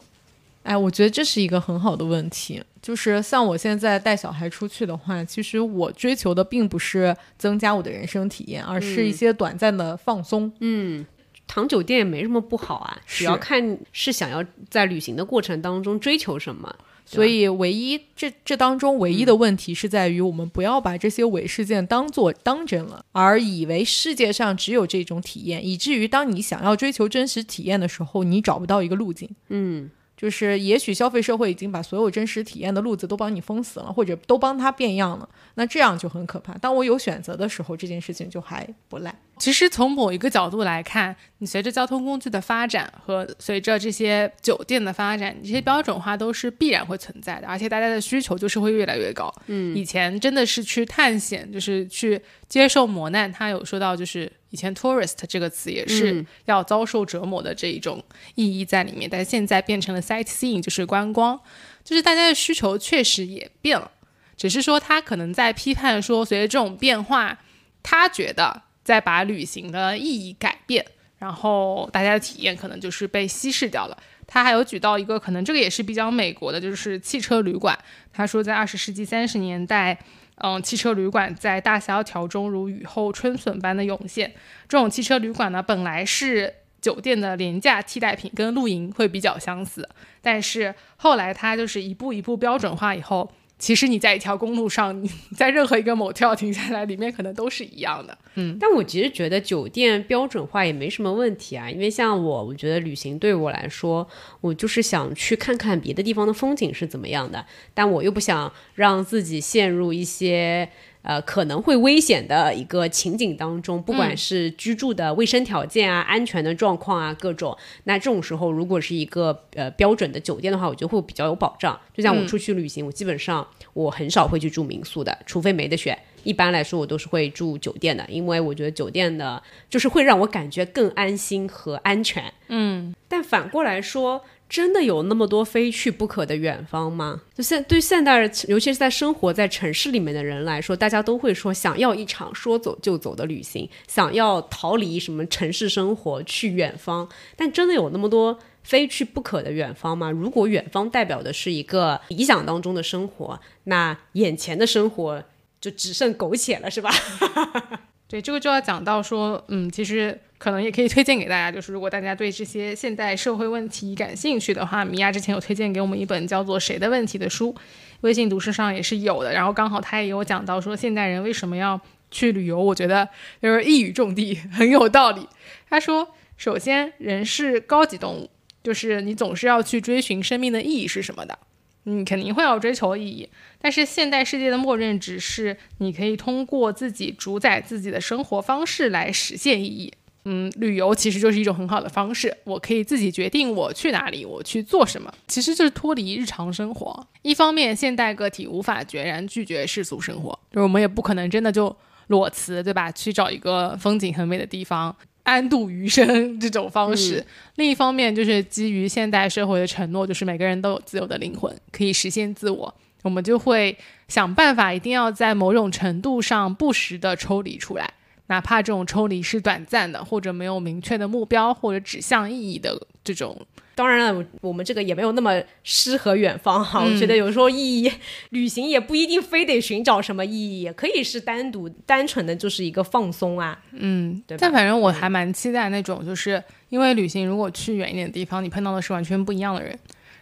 [0.63, 2.61] 哎，我觉得这是一个很好的问题。
[2.81, 10.51] 就是像我现在带小孩出去的话，其实我追求的并不是增加我的人生体验，而是一些短暂的放松。
[10.59, 11.05] 嗯。
[11.53, 16.73] 躺酒店也没什么不好啊，是只要看是想要在旅行的过程当中追求什么。
[17.03, 29.29] 所以，唯一这这当中唯一的问题是在于，我们不要把这些伪事件当做当真了，而以为世界上只有这种体验，以至于当你想要追求真实体验的时候，你找不到一个路径。
[29.49, 29.89] 嗯，
[30.21, 36.53] 就是也许消费社会已经把所有真实体验的路子都帮你封死了，或者都帮它变样了，那这样就很可怕。
[36.59, 39.11] 当我有选择的时候，这件事情就还不赖。
[39.39, 49.33] 其实从某一个角度来看，你随着交通工具的发展和随着这些酒店的发展，这些标准化都是必然会存在的，而且大家的需求就是会越来越高。
[49.47, 53.31] 嗯，以前真的是去探险，就是去接受磨难。
[53.31, 58.03] 他有说到，就是以前 tourist 这个词也是要遭受折磨的这一种
[58.35, 61.41] 意义在里面，但现在变成了 sightseeing，就是观光，
[61.83, 63.89] 就是大家的需求确实也变了，
[64.37, 67.39] 只是说他可能在批判说，随着这种变化，
[67.81, 68.61] 他觉得。
[68.83, 70.83] 在把旅行的意义改变，
[71.19, 73.95] 然后大家的体验可能就是被稀释掉了。
[74.25, 77.77] 他还有举到一个，可能这个也是比较美国的，就是汽车旅馆。
[78.11, 79.97] 他说，在二十世纪三十年代，
[80.43, 84.33] 嗯，汽车旅馆在大萧条中如雨后春笋般的涌现。
[84.67, 89.87] 这种汽车旅馆呢，本来是酒店的廉价替代品，跟露营会比较相似。
[90.21, 93.31] 但是后来它就是一步一步标准化以后。
[93.61, 98.17] 其实你在一条公路上， 你在任何一个某跳停下来，里面可能都是一样的。
[98.33, 104.07] 嗯，但我其实觉得酒店标准化也没什么问题啊，因为像我，我觉得旅行对我来说，
[104.41, 107.45] 我就是想去看看别的地方的风景是怎么样的，
[107.75, 110.67] 但我又不想让自己陷入一些。
[111.03, 121.79] 呃，可能会危险的一个情景当中，不管是居住的卫生条件啊、安全的状况啊，各种，那这种时候，如果是一个呃标准的酒店的话，我觉得会比较有保障。
[121.93, 125.97] 就像我出去旅行，我基本上我很少会去住民宿的，除非没得选。
[126.23, 132.31] 一般来说，我都是会住酒店的，因为我觉得酒店的，就是会让我感觉更安心和安全。
[132.49, 134.23] 嗯，但反过来说。
[134.51, 137.21] 真的有那么多非去不可的远方吗？
[137.33, 147.07] 就现对现代人，尤其是在生活在城市里面的人来说，大家都会说想要一场说走就走的旅行，想要逃离什么城市生活去远方。
[147.37, 150.11] 但真的有那么多非去不可的远方吗？
[150.11, 155.23] 如果远方代表的是一个理想当中的生活，那眼前的生活
[155.61, 156.91] 就只剩苟且了，是吧？
[158.11, 160.19] 对，这个就要讲到说，嗯，其实。
[160.41, 167.55] 可能也可以推荐给大家，就是如果大家对这些现代社会问题感兴趣的话，米娅之前有推荐给我们一本叫做《谁的问题》的书，
[167.99, 169.31] 微信读书上也是有的。
[169.31, 173.07] 然后刚好他也有讲到说，现代人为什么要去旅游，我觉得
[173.39, 175.29] 就是一语中的， 很有道理。
[175.69, 178.27] 他说，首先人是高级动物，
[178.63, 181.37] 就是你总是要去追寻生命的意义是什么的。
[181.83, 183.27] 你肯定会要追求意义，
[183.59, 189.91] 但是现代世界的默认只是你可以通过自己主宰自己的生活方式来实现意义。
[190.25, 197.07] 嗯，旅游其实就是一种很好的方式，我可以自己决定我去哪里，我去做什么，其实就是脱离日常生活。
[197.23, 201.75] 一方面，现代个体无法决然拒绝世俗生活，就是我们也不可能真的就
[202.07, 202.91] 裸辞，对吧？
[202.91, 207.25] 去找一个风景很美的地方安度余生这种方式。
[207.55, 217.93] 另一方面，就是基于现代社会的承诺，就是每个人都有自由的灵魂，可以实现自我，我们就会想办法，一定要在某种程度上不时的抽离出来。
[218.27, 223.45] 哪怕这种抽离是短暂的，或者没有明确的目标或者指向意义的这种，
[223.81, 226.79] 当然了，我们这个也没有那么诗和远方哈。
[226.83, 227.91] 我觉得有时候意义
[228.29, 233.59] 旅行也不一定非得寻找什么意义，也可以是单独单纯的就是一个放松啊。
[233.71, 234.37] 嗯，对。
[234.37, 239.75] 但反正我还蛮期待那种，就是因为旅行如果去远一点的地方，你碰到的是完全不一样的人，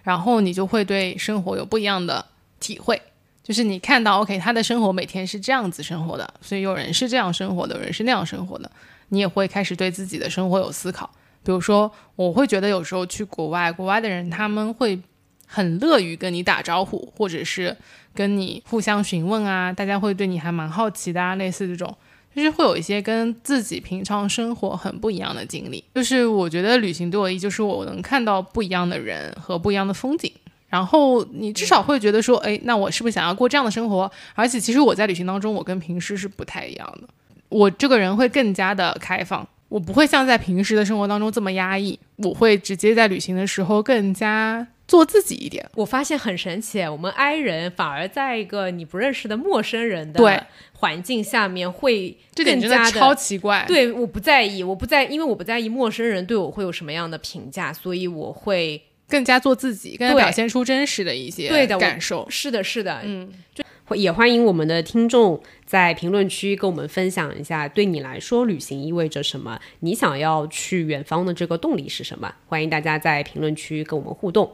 [0.03, 2.25] 然后你就会对生活有不一样的
[2.61, 3.01] 体会。
[3.43, 8.71] 就是你看到，OK，他的生活每天是这样子生活的，所以有人是这样生活的，有人是那样生活的，
[9.09, 11.11] 你也会开始对自己的生活有思考。
[11.43, 14.99] 比如说，我会觉得有时候去国外，国外的人他们会
[15.47, 17.75] 很乐于跟你打招呼，或者是
[18.13, 21.95] 跟你互相询问啊，大家会对你还蛮好奇的啊，类似这种，
[22.35, 25.83] 就是会有一些跟自己平常生活很不一样的经历。
[25.95, 30.31] 就是我觉得旅行对我意义就是我能看到不一样的人和不一样的风景。
[30.67, 34.11] 然后你至少会觉得说，哎，那我是不是想要过这样的生活？
[34.35, 37.09] 而且其实我在旅行当中，我跟平时是不太一样的。
[37.49, 41.97] 我这个人会更加的开放，我不会像在平时的生活当中这么压抑。
[42.17, 45.65] 我会直接在旅行的时候更加做自己一点。
[45.75, 50.41] 我发现很神奇，我们 I 人反而在一个你不认识的陌生人的对
[50.73, 53.63] 环境下面会这点真的超奇怪。
[53.67, 58.81] 对，我不在意，我不在，因为我不在意陌生人对我会有什么样的评价，所以我会。
[59.11, 62.27] 更加做自己，更加表现出真实的一些对的感受。
[62.29, 63.63] 是的，是的，嗯，就
[63.95, 69.59] 也欢迎我们的听众在评论区跟我们分享一下，对你来说旅行意味着什么？
[69.79, 72.33] 你想要去远方的这个动力是什么？
[72.47, 74.51] 欢迎大家在评论区跟我们互动。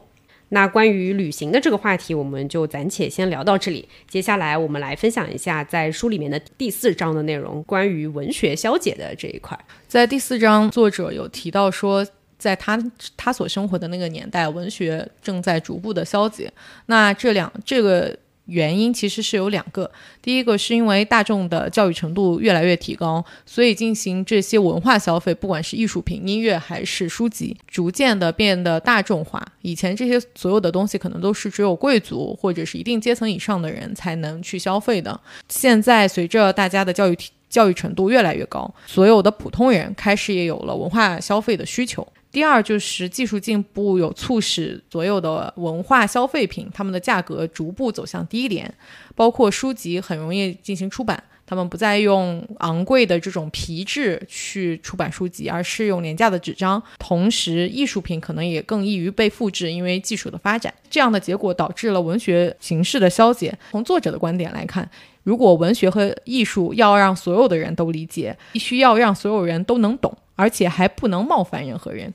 [0.50, 3.88] 那关于旅行的这个话题，我们就暂且先聊到这里。
[4.08, 9.58] 接下来我们来分享一下在书里面的第四章的内容，关于文学消解的这一块。
[9.88, 12.06] 在第四章，作者有提到说，
[12.38, 12.80] 在他
[13.16, 16.52] 他所生活的那个年代，文学正在逐步的消解。
[16.86, 18.16] 那这两这个。
[18.46, 19.90] 原因其实是有两个，
[20.22, 29.44] 第一个是因为大众的教育程度越来越提高，所以进行这些文化消费，不管是艺术品、音乐还是书籍，逐渐的变得大众化。
[29.62, 42.06] 以前这些所有的东西可能都是只有贵族或者是一定阶层以上的人才能去消费的，现在随着大家的教育教育程度越来越高，所有的普通人开始也有了文化消费的需求。
[42.36, 48.70] 第二就是技术进步有促使所有的文化消费品，它们的价格逐步走向低廉，
[49.14, 56.82] 包括书籍很容易进行出版，他们不再用昂贵的这种皮质去出版书籍，而是用廉价的纸张。
[56.98, 60.74] 同时，艺术品可能也更易于被复制，因为技术的发展。
[60.90, 63.58] 这样的结果导致了文学形式的消解。
[63.70, 64.86] 从作者的观点来看，
[65.22, 72.12] 如果文学和艺术要让所有的人都理解，必须要让所有人都能懂，而且还不能冒犯任何人。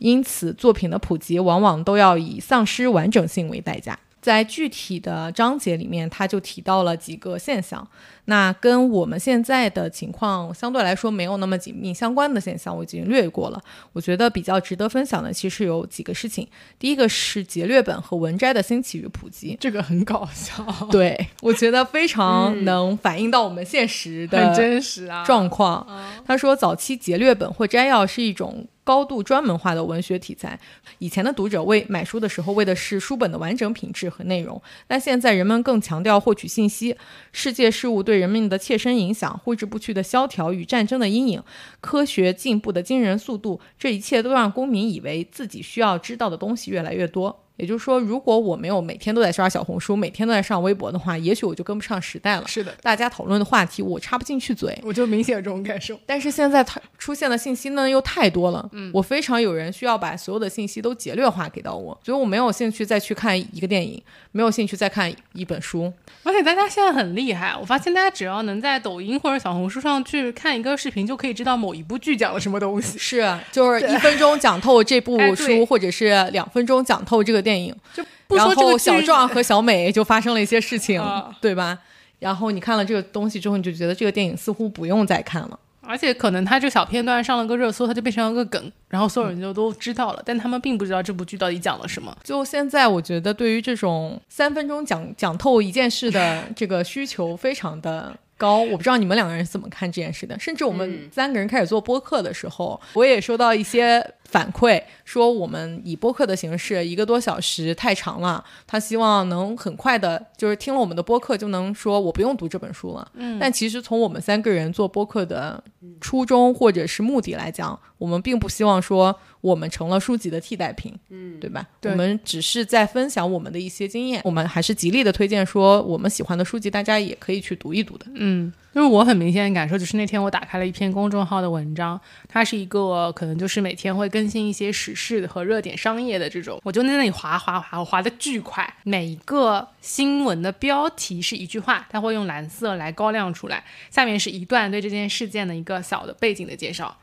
[0.00, 3.98] 因此，作品的普及往往都要以丧失完整性为代价。
[4.20, 7.86] 在具体的章节里面，他就提到了几个现象。
[8.30, 13.60] 那跟我们现在的情况相对来说没有那么紧密相关的现象，我已经略过了。
[13.92, 16.46] 我觉得比较值得分享的，其实有几个事情。
[16.78, 20.64] 第一个是节略本和文摘的兴起与普及，这个很搞笑。
[20.92, 25.84] 对我觉得非常能反映到我们现实的很真实啊状况。
[26.24, 28.68] 他说，早期节略本或摘要是一种。
[28.82, 30.58] 高度专门化的文学题材，
[30.98, 36.96] 以前的读者为买书的时候为的是书本的完整品质和内容，但现在人们更强调获取信息。
[37.30, 41.42] 世界事物对人们的切身影响，挥之不去的萧条与战争的阴影，
[41.80, 47.44] 科学进步的惊人速度，这一切都让公民以为自己需要知道的东西越来越多。
[47.60, 52.44] 也就是说，如果我没有每天都在刷小红书，每天都在上微博的话，也许我就跟不上时代了。
[52.46, 55.98] 是的，大家讨论的话题我插不进去嘴，我就明显有这种感受。
[56.06, 65.92] 但是现在它出现的信息呢又太多了，嗯，我非常有人需要把所有的信息都节略化给到我，所以我没有兴趣再去看一个电影，没有兴趣再看一本书。
[66.22, 72.98] 而且大家现在很厉害，我发现大家只要能在抖音或者小红书上去看一个视频，就可以知道某一部剧讲了什么东西。
[72.98, 77.74] 是，就是一分钟讲透这部书，或者是两分钟讲透这个电影。
[77.94, 81.02] 就不说这个小壮和小美就发生了一些事情，
[81.40, 81.78] 对吧？
[82.18, 85.58] 然后你看了这个东西之后，你就觉得这个电影似乎不用再看了。
[85.82, 90.22] 而且可能他这小片段上了个热搜，它就变成了个梗，然后所有人就都知道了。
[90.24, 92.16] 但他们并不知道这部剧到底讲了什么。
[92.22, 98.60] 就现在，我觉得对于这种三分钟讲讲透一件事的这个需求非常的高。
[98.62, 100.36] 我不知道你们两个人是怎么看这件事的。
[100.40, 104.14] 甚至我们三个人开始做播客的时候，我也收到一些。
[104.30, 108.44] 反馈说，我们以播客的形式，一个多小时太长了。
[108.64, 113.10] 他希望能很快的，就是听了我们的播客就能说我不用读这本书了。
[113.14, 115.60] 嗯，但其实从我们三个人做播客的
[116.00, 120.94] 初衷或者是目的来讲，我们并不希望说我们成了书籍的替代品。
[121.08, 121.66] 嗯，对吧？
[121.82, 124.20] 我们只是在分享我们的一些经验。
[124.24, 128.06] 我们还是极力的推荐说，我们喜欢的书籍，大家也可以去读一读的。
[128.14, 128.52] 嗯。
[128.72, 138.72] 就是我很明显的感受，就是那天我打开了一篇公众号的文章，它是一个可能就是每天会更新一些时事和热点商业的这种，我就在那里划划划，我划的巨快。
[138.84, 146.96] 每一个新闻的标题是一句话，它会用蓝色来高亮出来，下面是一段对这件事件的一个小的背景的介绍。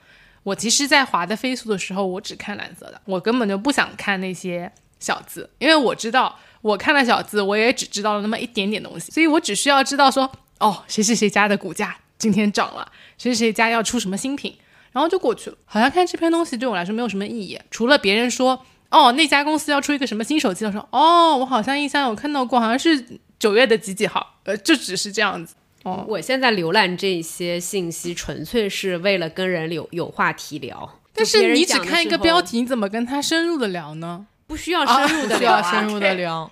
[0.47, 10.31] 我其实，在划的飞速的时候，我只看蓝色的，我根本就不想看那些小字，因为我知道我看了小字，我也只知道了那么一点点东西，所以我只需要知道说。
[10.59, 12.89] 哦，谁谁谁家的股价今天涨了？
[13.17, 14.55] 谁谁谁家要出什么新品？
[14.93, 15.57] 然后就过去了。
[15.65, 25.53] 好像看这篇东西对我来说没有什么意义，除了别人说哦那家公司要出一个什么新手机，我说哦我好像印象有看到过，好像是九月的几几号，呃就只是这样子。
[25.87, 30.99] 哦，我现在浏览这些信息纯粹是为了跟人有有话题聊。
[31.13, 34.27] 但是你只看一个标题，你怎么跟他深入的聊呢？
[34.45, 36.51] 不需要深入的，需要深入的聊。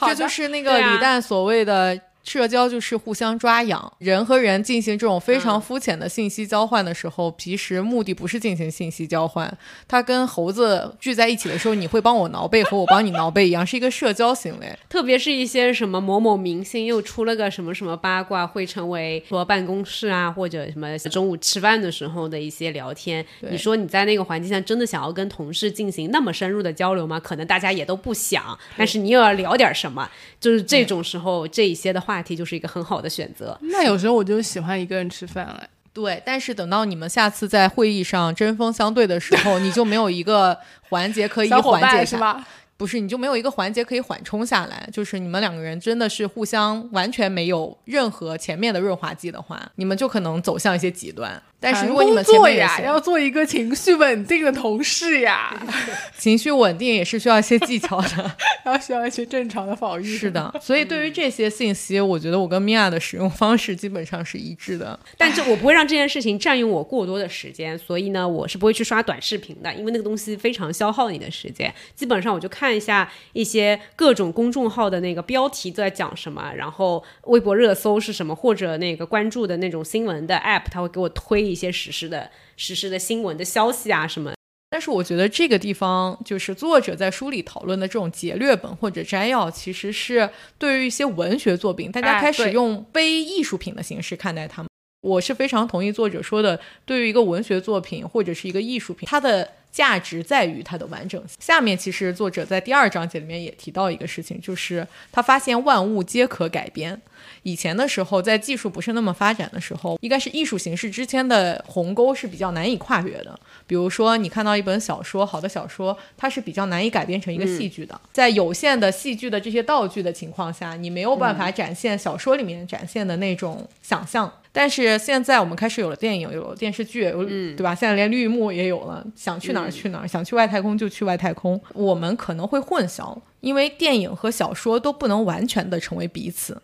[0.00, 1.98] 这就是那个李诞所谓的。
[2.28, 9.50] 社交就是互相抓痒，人和人进行这种非常肤浅的信息交换的时候，其实目的不是进行信息交换。
[9.88, 14.78] 它跟猴子聚在一起的时候，你会帮我挠背和我帮你挠背一样，是一个社交行为。
[14.90, 23.24] 特别是一些什么某某明星又出了个什么什么八卦，会成为说办公室啊或者什么中午吃饭的时候的一些聊天。
[23.40, 27.18] 你说你在那个环境下真的想要跟同事进行那么深入的交流吗？
[27.18, 30.06] 可能大家也都不想，但是你又要聊点什么，
[30.38, 32.17] 就是这种时候这一些的话。
[32.18, 33.56] 话题就是一个很好的选择。
[33.60, 35.62] 那有时候我就喜欢一个人吃饭了。
[35.92, 40.58] 对，但是等到你们下次在会议上针锋相对的时候，你就没有一个
[40.88, 42.44] 环节可以缓解是吧？
[42.76, 44.88] 不是，你就没有一个环节可以缓冲下来。
[44.92, 51.40] 就是你们两个人真的是互相完全没有任何前面的润滑剂的话，你们就可能走向一些极端。
[51.60, 55.54] 但是如果你们谈工作呀，要做一个情绪稳定的同事呀，
[56.16, 58.36] 情绪稳定，也是需要一些技巧的。
[58.64, 60.04] 要需要一些正常的防御。
[60.04, 64.98] 是的，所以对于这些信息，我觉得我跟米娅的使用方式基本上是一致的。
[65.16, 71.74] 但这我不会让这件事情占用我过多的时间，所以呢，我是不会去刷短视频的，因为那个东西非常消耗你的时间。
[71.96, 84.32] 基本上我就看一下一些各种公众号的那个标题都在讲什么，然后微博热搜是什么，或者那个关注的那种新闻的 app，它会给我推一些实时的实时的新闻的消息啊什么。
[84.70, 90.28] 但是我觉得这个地方就是作者在书里讨论的这种节略本或者摘要，其实是
[90.58, 94.68] 对于一些文学作品，大家哎开始用非艺术品的形式看待他们。
[95.00, 101.36] 我是非常同意作者说的，对于一个文学作品或者是一个艺术品，它的价值在于它的完整性。
[101.38, 107.00] 下面其实作者在第二章节里面也提到一个事情，就是他发现万物皆可改编。
[107.42, 113.38] 以前的时候，在技术不是那么发展的时候，应该是艺术形式之间的鸿沟是比较难以跨越的。
[113.66, 117.98] 比如说，你看到一本小说，好的小说，它是比较难以改编成一个戏剧的。
[118.12, 124.32] 在有限的戏剧的这些道具的情况下，你没有办法展现小说里面展现的那种想象。
[124.52, 127.74] 但是现在我们开始有了电影，有了电视剧，有、对吧？
[127.74, 131.60] 现在连绿幕也有了，想去哪儿去哪儿，想去外太空就去外太空。
[131.74, 136.60] 我们可能会混淆，因为电影和小说都不能完全的成为彼此。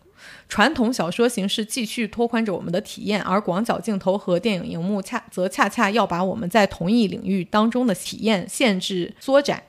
[0.49, 9.63] 传统小说形式继续拓宽着我们的体验，而广角镜头和电影荧幕恰则恰恰要把我们在同一领域当中的体验限制缩窄。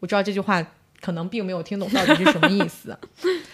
[0.00, 0.64] 我知道这句话
[1.02, 2.96] 可能并没有听懂到底是什么意思。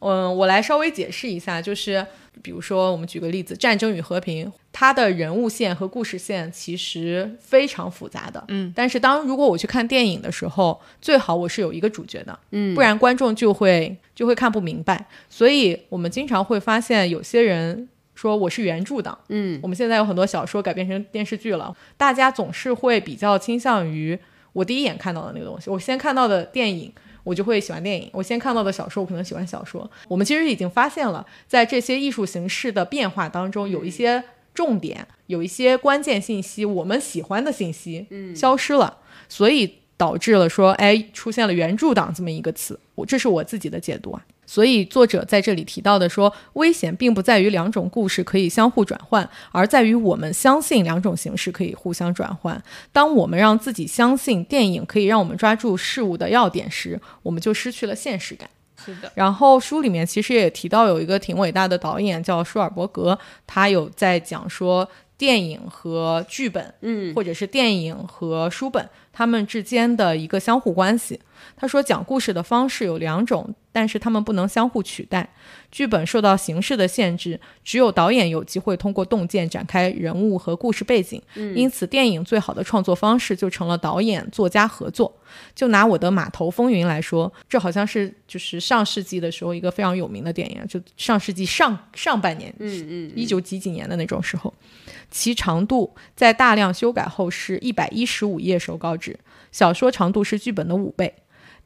[0.01, 2.07] 嗯，我来稍微解释一下，就是
[2.43, 8.45] 比如说我们举个例子，《战争与和平》，它的人物线和故事线其实非常复杂的。
[8.49, 12.39] 嗯，但是当如果我去看电影的时候，最好我是有一个主角的。
[12.53, 15.09] 嗯，不然观众就会就会看不明白。
[15.29, 17.89] 所以我们经常会发现有些人。
[18.19, 24.19] 说我是原著党，嗯，我们现在有很多小说改编成电视剧了，大家总是会比较倾向于
[24.53, 26.93] 我第一眼看到的那个东西，我先看到的电影，
[27.29, 29.89] 我就会喜欢电影；我先看到的小说，我可能喜欢小说。
[30.09, 34.25] 我们其实已经发现了，在这些艺术形式的变化当中，有一些
[34.55, 38.97] 重点，有一些关键信息，我们喜欢的信息，嗯，消失了，
[39.29, 42.81] 所以导致了说，哎，出现了原著党这么一个词。
[42.95, 44.25] 我这是我自己的解读啊。
[44.49, 52.61] 所以作者在这里提到的说，危险并不在于两种故事可以相互转换，而在于我们相信两种形式可以互相转换。
[52.91, 58.49] 当我们让自己相信电影可以让我们抓住事物的要点时，我们就失去了现实感。
[58.83, 64.89] 是的，然后书里面其实也提到有一个挺伟大的导演叫舒尔伯格，他有在讲说
[65.19, 68.89] 电影和剧本，嗯，或者是电影和书本
[69.19, 71.19] 他们之间的一个相互关系。
[71.57, 75.29] 他说，讲故事的方式有两种，但是他们不能相互取代。
[75.73, 81.21] 剧本受到形式的限制，只有导演有机会通过洞见展开人物和故事背景。
[81.35, 85.13] 因此，电影最好的创作方式就成了导演作家合作。
[85.55, 94.53] 就拿我的《码头风云》来说，这好像是就是上世纪的时候一个非常有名的电影，就上世纪上上半年，嗯嗯，一九几几年的那种时候，
[95.11, 99.08] 其长度在大量修改后是一百一十五页手稿纸，
[99.59, 101.13] 小说长度是剧本的五倍。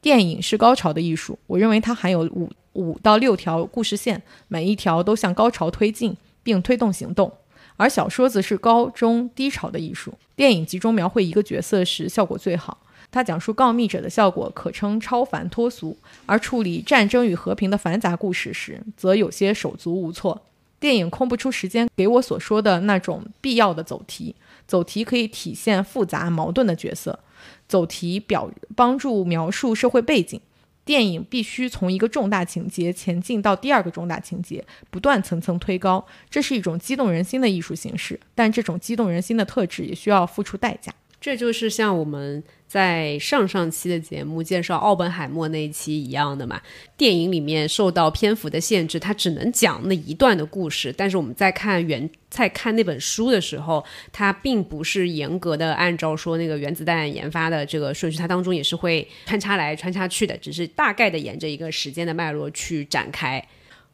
[0.01, 7.31] 电影是高潮的艺术，我认为它含有五五到六条故事线，每一条都向高潮推进并推动行动。
[7.77, 10.11] 而小说则是高中低潮的艺术。
[10.35, 12.79] 电影集中描绘一个角色时效果最好，
[13.11, 20.41] 它讲述告密者的效果可称超凡脱俗，而处理战争与和平的繁杂故事时，则有些手足无措。
[20.79, 24.35] 电影空不出时间给我所说的那种必要的走题，
[24.65, 27.19] 走题可以体现复杂矛盾的角色，
[27.67, 30.39] 走题表帮助描述社会背景。
[30.85, 38.19] 电影必须从一个重大情节前进到第二个重大情节，不断层层推高，这是一种激动人心的艺术形式。
[38.35, 40.93] 但这种激动人心的特质也需要付出代价。
[41.23, 46.61] 这就是像我们在上上期的节目介绍奥本海默那一期一样的嘛。
[46.97, 50.93] 电影里面受到篇幅的限制，它只能讲那一段的故事。
[50.97, 63.41] 但是我们在看原在看那本书的时候，它并不是严格的按照说那个原子弹研发的这个顺序，它当中也是会穿插来穿插去的，只是大概的沿着一个时间的脉络去展开。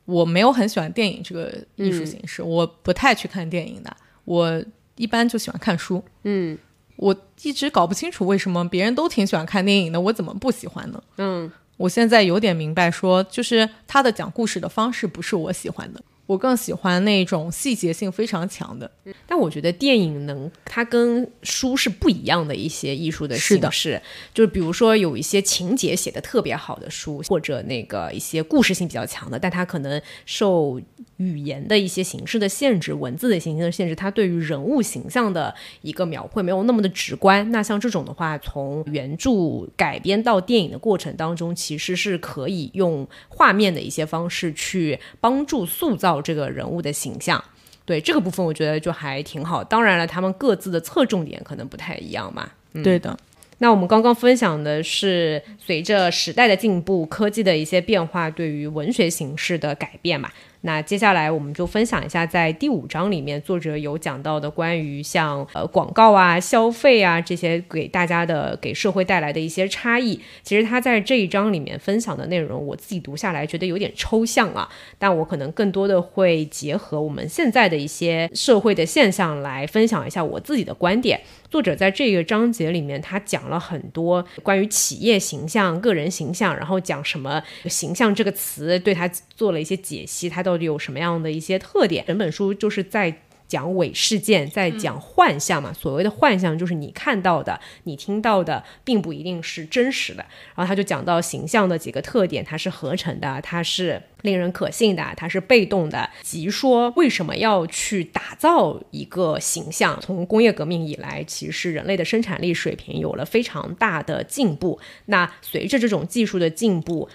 [0.06, 4.66] 我没有很喜欢电影这个艺术形式，我不太去看电影的，我
[4.96, 6.04] 一般就喜欢看书。
[6.24, 6.58] 嗯
[7.00, 11.02] 我一直搞不清楚为什么别人都挺喜欢看电影的，我怎么不喜欢呢？
[11.18, 16.02] 嗯我现在有点明白说，就是他的讲故事的方式不是我喜欢的。
[16.30, 18.90] 我更喜欢那种细节性非常强的。
[19.26, 24.00] 但我觉得电影能，它跟书是不一样的一些艺术的形式，
[24.32, 30.80] 就是比如说有一些情节写的特别好的书，或者那个一些故事性比较强的，但它可能受
[31.18, 37.50] 语言的一些形式的限制、文字的形式的限制，它对于人物形象的一个描绘没有那么的直观。
[37.52, 39.32] 那像这种的话，从原著
[39.76, 47.44] 改编到电影的过程当中，其实是可以用画面的一些方式去帮助塑造这个人物的形象。
[47.86, 49.64] 对这个部分，我觉得就还挺好。
[49.64, 52.48] 当然了，他们各自的侧重点可能不太一样嘛。
[52.84, 53.18] 对的，
[53.58, 60.30] 那我们刚刚分享的是随着时代的进步、科技的一些变化对于文学形式的改变嘛。
[60.62, 70.20] 那接下来我们就分享一下，在第五章里面作者有讲到的关于像呃广告啊、消费啊这些给大家的、给社会带来的一些差异。
[70.43, 81.22] 其实他在这一章里面分享的内容，我自己读下来觉得有点抽象啊，但我可能更多的会结合我们现在的一些社会的现象来分享一下我自己的观点。
[81.49, 92.04] 作者在这个章节里面，他讲了很多关于企业形象、个人形象，然后讲什么“形象”这个词对他做了一些解析，它到底有什么样的一些特点。
[92.08, 93.16] 整本书就是在
[93.47, 95.72] 讲伪事件，在讲幻象嘛。
[95.72, 100.26] 所谓的幻象，就是你看到的、你听到的，并不一定是真实的。
[100.56, 110.00] 然后他就讲到形象的几个特点，它是合成的，它是令人可信的，它是被动的，即说为什么要去打造一个形象？
[110.02, 114.80] 从工业革命以来，其实人类的生产力水平有了非常大的进步。
[115.06, 117.08] 那随着这种技术的进步，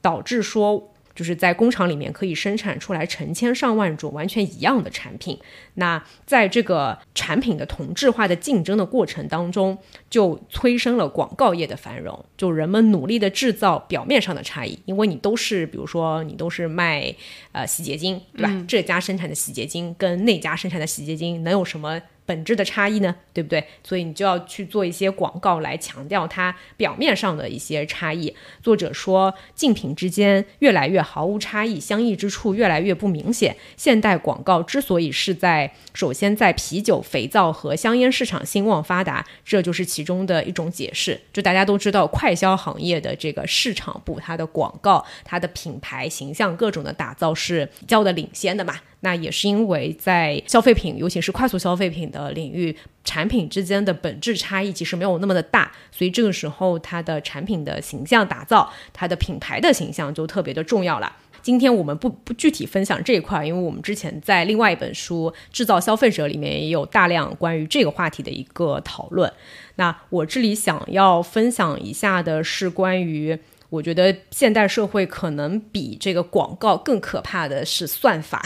[0.00, 0.92] 导致说。
[1.20, 5.38] 就是在工厂里面可以生产出来成千上万种完全一样的产品。
[5.74, 9.76] 那在这个产品的同质化的竞争的过程当中，
[10.08, 12.24] 就催生了广告业的繁荣。
[12.38, 17.14] 就人们努力的制造表面上的差异，因为你都是，比如说你都是卖
[17.52, 18.64] 呃洗洁精，对吧？
[18.66, 22.00] 这家生产的洗洁精跟那家生产的洗洁精能有什么？
[22.30, 23.64] 本质的差异呢，对不对？
[23.82, 28.32] 所以你就要去做一些广告来强调它表面上的一些差异。
[28.62, 33.56] 作者说，竞品之间越来越毫无差异，相异之处越来越不明显。
[33.76, 41.20] 现代广告之所以是在首先在啤酒、肥皂和香烟市场兴旺发达，这就是其中的一种解释。
[41.32, 48.76] 就大家都知道，快消行业的这个市场部，它的广告、它的品牌形象各种的打造是较的领先的嘛。
[49.00, 61.16] 那也是因为在消费品，尤其是快速消费品的领域，产品之间的本质差异其实没有那么的大，所以这个时候它的产品的形象打造，它的品牌的形象就特别的重要了。
[61.42, 69.32] 今天我们不不具体分享这一块，因为我们之前在另外一本书《制造消费者》里面也有大量关于这个话题的一个讨论。
[69.76, 73.38] 那我这里想要分享一下的是关于。
[73.70, 78.42] 我觉得现代社会可能比这个广告更可怕的是算法。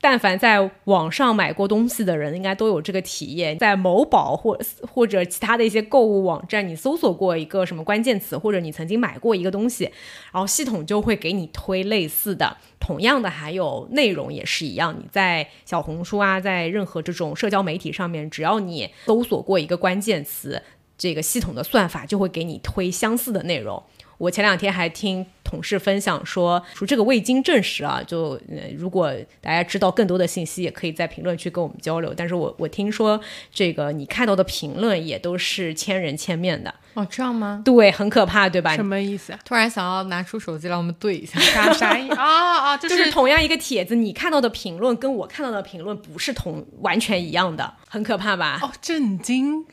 [0.00, 3.58] 但凡在网上买过东西的人，应该都有这个体验。
[3.58, 9.84] 在某宝或或者其他的一些购物网站，你搜索过一个什么关键词，或者你曾经买过一个东西，
[10.32, 12.56] 然后系统就会给你推类似的。
[12.78, 14.94] 同样的，还有内容也是一样。
[14.96, 20.62] 你在小红书啊，在任何这种社交媒体上面，只要你搜索过一个关键词，
[20.96, 23.82] 这个系统的算法就会给你推相似的内容。
[24.18, 32.12] 我前两天还听同事分享说，说这个未经证实啊，就呃，如果大家知道更多的信息，也可以在评论区跟我们交流。
[32.16, 33.20] 但是我我听说
[33.52, 37.62] 这个你看到的评论也都是千人千面的哦，这样吗？
[37.64, 38.74] 对，很可怕，对吧？
[38.74, 39.38] 什么意思啊？
[39.44, 42.76] 突然想要拿出手机来我们对一下，啥啥意啊啊？
[42.76, 48.58] 就就是同样一个帖子，你看到的评论跟我看到的评论不是同完全一样的，很可怕吧？
[48.62, 49.66] 哦，震惊！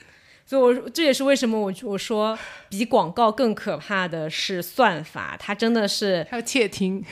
[0.53, 2.37] 所以我这也是为什么我我说
[2.69, 7.03] 比广告更可怕的是算法，它真的是还有窃听。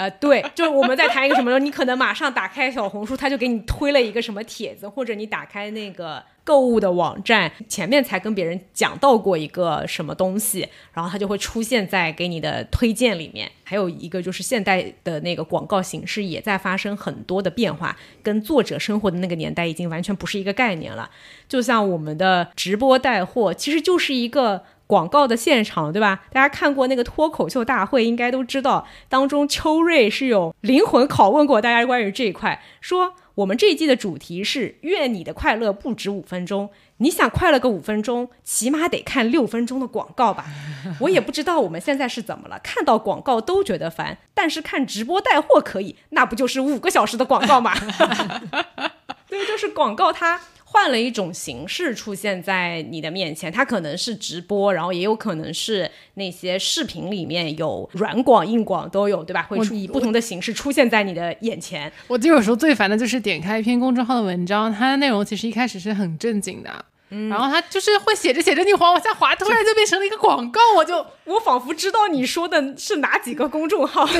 [0.00, 13.50] 呃，对，就是我们在谈一个什么时候，你可能马上打开小红书，他就给你推了一个什么帖子，或者你打开那个购物的网站，前面才跟别人讲到过一个什么东西，然后它就会出现在给你的推荐里面。
[13.62, 21.10] 还有一个就是现代的那个广告形式也在发生很多的变化，跟作者生活的那个年代已经完全不是一个概念了。
[21.46, 24.64] 就像我们的直播带货，其实就是一个。
[24.90, 26.22] 广告的现场，对吧？
[26.32, 40.46] 大家看过那个脱口秀大会，应该都知道，当中秋瑞是有灵魂拷问过大家关于这一块，说我们这一季的主题是“愿你的快乐不止五分钟”，你想快乐个五分钟，起码得看六分钟的广告吧？
[40.98, 47.72] 我也不知道我们现在是怎么了，看到广告都觉得烦，但是看直播带货可以，那不就是五个小时的广告吗？
[49.30, 50.40] 对，就是广告它。
[50.72, 59.42] 换了一种形式出现在你的面前，它可能是直播，然后也有可能是那些视频里面有软广、硬广都有，对吧？
[59.42, 61.92] 会以不同的形式出现在你的眼前。
[62.06, 66.84] 我就有时候最烦的就是点开一篇公众号的文章，它的内容其实一开始是很正经的。
[67.28, 74.12] 然后他就是会写着写着，你往往下滑，突然就变成了一个广告，我就我仿佛知道你说的是哪几个公众号，就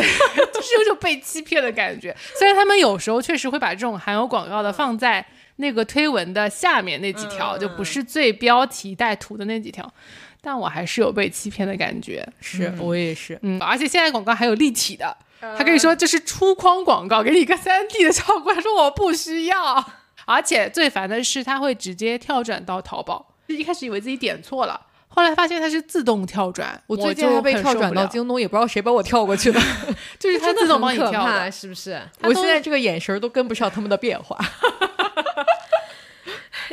[0.61, 2.13] 是有种被欺骗的感觉。
[2.37, 5.25] 虽然他们有时候确实会把这种含有广告的放在
[5.61, 9.89] 那个推文的下面那几条，就不是最标题带图的那几条，
[10.41, 12.27] 但我还是有被欺骗的感觉。
[12.41, 19.93] 是我也是，嗯，而且现在广告还有立体的，他可以说这是出框广告，给你一个三 D 的效果，他说我不需要。
[20.27, 23.35] 而且最烦的是，他会直接跳转到淘宝。
[23.49, 26.81] 一开始以为自己点错了，后来发现它是自动跳转。
[26.87, 29.61] 我最近还被跳转到京东，也不知道谁把我跳过去的。
[30.21, 32.01] 就是它 自动帮你跳，是不是？
[32.21, 34.39] 我现在这个眼神都跟不上他们的变化。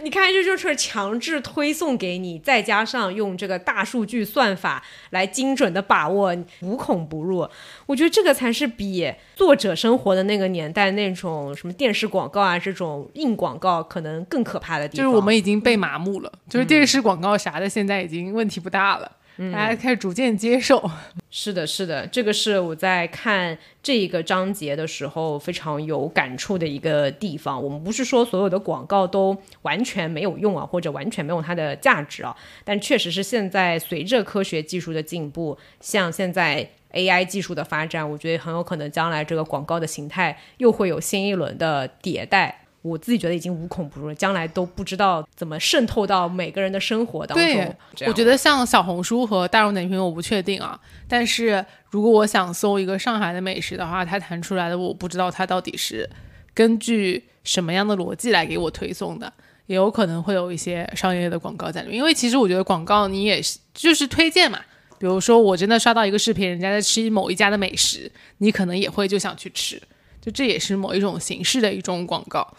[0.03, 7.47] 你看，这就是强制推送给你，再加上用这个大数据算法来精准的把握，无孔不入。
[7.85, 15.05] 我觉得这个才是比作者生活的那个年代那种什么电视广告啊这种硬广告可能更可怕的地方。
[15.05, 19.11] 就是我们已经被麻木了，就是电视广告啥的，现在已经问题不大了。
[19.51, 20.89] 大家开始逐渐接受，
[21.29, 27.63] 是的，是的，这个是我在看这一个章节的时候非常有感触的一个地方。
[27.63, 42.63] 我们不是说所有的广告都完全没有用啊，或者完全没有它的价值啊，但确实是现在随着科学技术的进步，像现在 AI 技术的发展，我觉得很有可能将来这个广告的形态又会有新一轮的迭代。
[42.87, 47.75] 我自己觉得已经无孔不入了，将来都不知道怎么渗透到每个人的生活当中。
[47.95, 50.79] 对，我觉得像小红书和大众点评，我不确定啊。
[51.07, 56.09] 但是如果我想搜一个上海的美食的话，它弹出来的我不知道它到底是
[56.53, 59.31] 根据什么样的逻辑来给我推送的，
[59.67, 61.97] 也有可能会有一些商业的广告在里面。
[61.97, 64.59] 因为其实我觉得广告你也是就是推荐嘛，
[64.97, 69.81] 比如说我真的刷到一个视频，人家在吃某一家的美食，你可能也会就想去吃，
[70.19, 72.55] 就这也是某一种形式的一种广告。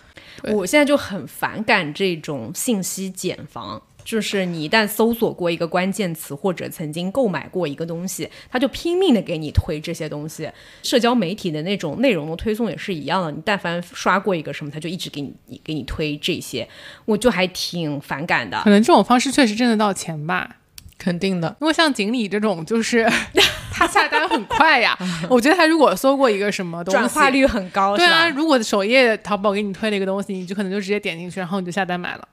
[0.55, 10.51] 我现在就很反感这种信息茧房，就是你一旦搜索过一个关键词，或者曾经购买过一个东西，他就拼命的给你推这些东西。
[10.83, 16.69] 社交媒体的那种内容的推送也是一样的，你但凡刷过一个什么，他就一直给你给你推这些，
[17.05, 18.61] 我就还挺反感的。
[18.63, 20.57] 可能这种方式确实挣得到钱吧。
[20.99, 23.09] 肯定的，因为像锦鲤这种，就是
[23.73, 24.99] 他下单很快呀。
[25.31, 27.97] 我觉得他如果搜过一个什么东西，转化率很高。
[27.97, 32.29] 对啊，如果首页淘宝给你推了一个东西，你就可能就直接点进去，然后你就下单买了。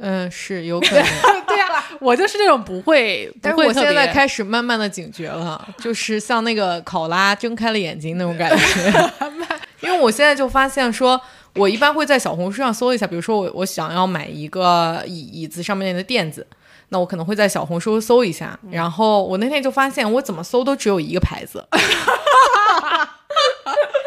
[0.00, 1.04] 嗯，是有 可能。
[1.46, 9.10] 对啊，我就是那种不会，但是我现在开始慢慢的警觉了，就是像那个考拉睁开了眼睛那种感觉。
[9.80, 11.20] 因为我现在就发现说，
[11.56, 16.46] 我一般会在小红书上搜一下，比如说我我想要买一个椅椅子上面的垫子。
[16.94, 21.66] 那我可能会在小红书搜一下，然后我那天就发现，我怎么搜都只有一个牌子，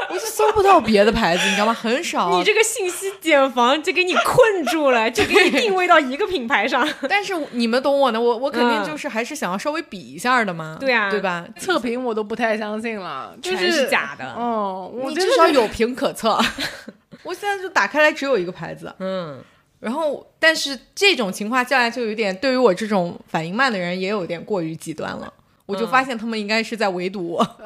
[0.09, 1.73] 我就搜不到别的牌子，你知道吗？
[1.73, 2.38] 很少。
[2.38, 6.88] 你这个信息茧房就给你困住了，就给你定位到一个品牌上。
[7.09, 10.77] 但是你们懂我的，我我肯定就是还是想要稍微比一下的嘛。
[10.79, 11.45] 对啊，对吧？
[11.59, 14.23] 测评我都不太相信了，全是假的。
[14.31, 16.39] 哦，你至少有评可测。
[17.23, 19.43] 我现在就打开来只有一个牌子，嗯。
[19.80, 25.32] 然后，但是这种情况下来就有点，对于我这种反应慢的人，也有点过于极端了。
[25.67, 27.57] 我就发现他们应该是在围堵我，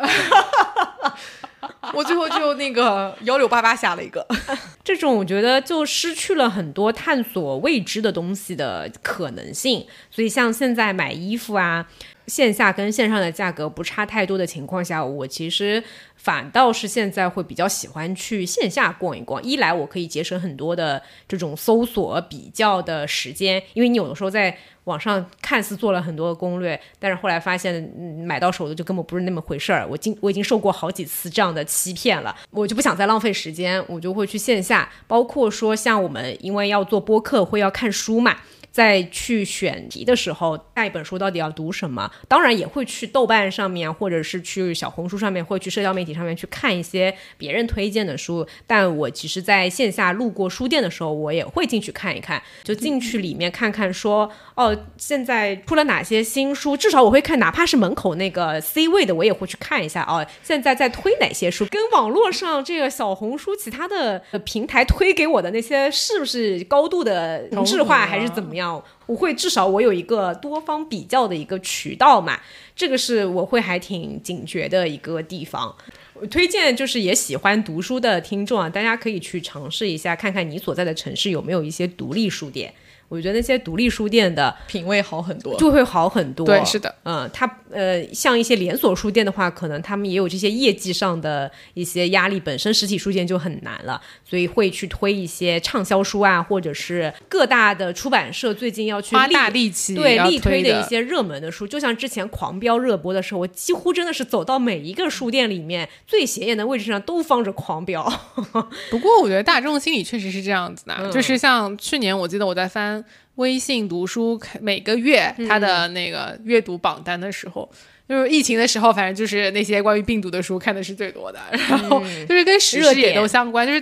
[1.93, 4.25] 我最后就那个幺六八八下了一个。
[4.83, 9.85] 这种我觉得就失去了很多探索未知的东西的可能性。
[10.09, 11.87] 所以像现在买衣服啊，
[12.31, 15.83] 线下跟线上的价格不差太多的情况下，我其实。
[16.15, 27.91] 反倒是现在会比较喜欢去线下逛一逛，一来我可以节省很多的这种搜索比较的时间，因为你有的时候在网上看似做了很多的攻略，但是后来发现
[28.23, 29.83] 买到手的就根本不是那么回事儿。
[29.89, 34.87] 我经我已经受过好几次这样的欺骗了，我就不想再浪费时间，我就会去线下。
[35.07, 38.37] 包括说像我们因为要做播客，会要看书嘛。
[38.71, 42.09] 在去选题的时候，下一本书到底要读什么？
[42.27, 48.47] 当然也会去豆瓣上面，或者是去小红书上面，或者去社交媒体上面去看一些别人推荐的书。
[48.65, 56.77] 但我其实在线下路过书店的时候，我也会进去看一看，就进去里面看看，说哦，现在出了哪些新书？
[56.77, 60.25] 至少我会看，哪怕是门口那个 C 位的，我也会去看一下哦。
[60.41, 61.65] 现在在推哪些书？
[61.65, 68.60] 跟网络上这个小红书其他的平台推给我的那些，是不是高度的同质化，还是怎么样？
[68.61, 72.39] 样，我会至少我有一个多方比较的一个渠道嘛，
[72.75, 75.75] 这个是我会还挺警觉的一个地方。
[76.13, 82.71] 我推荐就是也喜欢读书的听众啊，大家可以去尝试一下，看看你所在的城市有没有一些独立书店。
[83.11, 86.45] 我觉得那些独立书店的品味好很多，就会好很多。
[86.45, 108.01] 对，是的，嗯，它呃，像一些连锁书店的话，可能他们也有这些业绩上的一些压力，本身实体书店就很难了，所以会去推一些畅销书啊，或者是各大的出版社最近要去花大力气对力推的一些热门的书，就像之前狂飙热播的时候，我几乎真的是走到每一个书店里面最显眼的位置上都放着狂飙。
[108.89, 113.00] 不过我觉得大众心理确实是这样子的，就是像去年我记得我在翻。
[113.35, 117.69] 微信读书每个月它的那个阅读榜单的时候，
[118.07, 123.81] 就是疫情的时候，反正就是那些关于病毒的书看的是最多的，然后就是跟时事也都相关，就是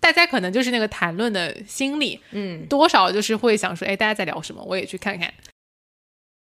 [0.00, 5.32] 大家可能就是那个谈论的心理，嗯，多少就是会想说，哎，大家在聊什么，我也去看看。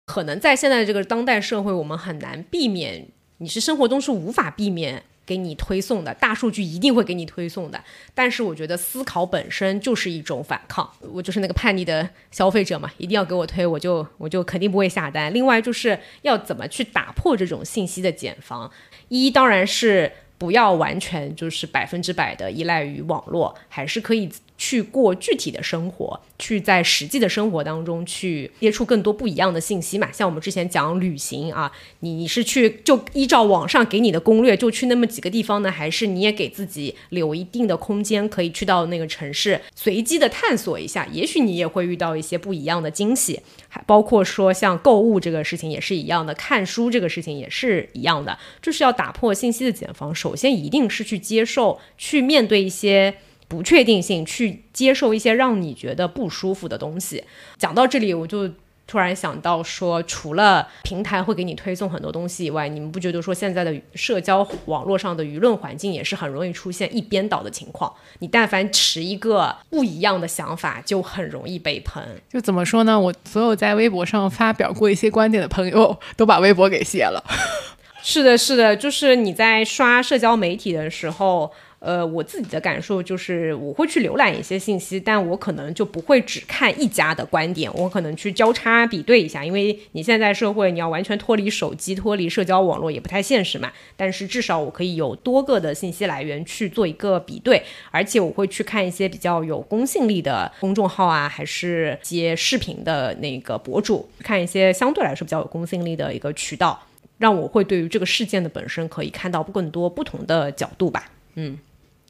[0.07, 3.09] 可能在现在这个当代社会，我们很难避免，
[3.39, 5.03] 你是生活中是无法避免。
[5.29, 7.79] 给你推送的大数据一定会给你推送的，
[8.15, 10.91] 但是我觉得思考本身就是一种反抗。
[11.13, 15.33] 我就是那个叛逆的消费者嘛，一定要给我推，我就我就肯定不会下单。
[15.35, 18.73] 另外就是要怎么去打破这种信息的茧房，
[19.09, 24.31] 一当然是不要完全就是百分之百的依赖于网络，还是可以。
[24.59, 30.11] 去过具体的生活，去在实际的生活当中去接触更多不一样的信息嘛？
[30.13, 41.07] 像我们之前讲旅行啊，你是去就依照网上给你的攻略就去那么几个地方呢，还是你也给自己留一定的空间，可以去到那个城市随机的探索一下？
[41.13, 43.41] 也许你也会遇到一些不一样的惊喜。
[43.69, 50.13] 还包括说像购物这个事情也是一样的，看书这个事情也是一样的，就是要打破信息的茧房。
[50.13, 53.15] 首先一定是去接受、去面对一些。
[53.49, 57.25] 不确定性，去接受一些让你觉得不舒服的东西。
[57.57, 58.49] 讲到这里，我就
[58.87, 67.93] 突然想到说，除了平台会给你推送很多东西以外，你们不觉得说现在的社交网络上的舆论环境也是很容易出现一边倒的情况？
[68.19, 72.03] 你但凡持一个不一样的想法，就很容易被喷。
[72.31, 72.99] 就怎么说呢？
[72.99, 77.23] 我所有在微博上发表过一些观点的朋友，都把微博给卸了。
[78.03, 81.51] 是的，是的，就是你在刷社交媒体的时候。
[81.81, 89.45] 呃，我自己的感受就是，我会去浏览一些信息，但我可能就不会只看一家的观点，我可能去交叉比对一下。
[89.45, 93.73] 因为你现在社会，你要完全脱离手机、脱离社交网络也不太现实嘛。
[93.97, 97.63] 但是至少我可以有多个的信息来源去做一个比对，
[97.93, 106.83] 而且我会去看一些比较有公信力的公众号啊，还是接视频的那个博主，看一些相对来说比较有公信力的一个渠道，
[107.19, 111.13] 让我会对于这个事件的本身可以看到更多不同的角度吧。
[111.37, 111.57] 嗯。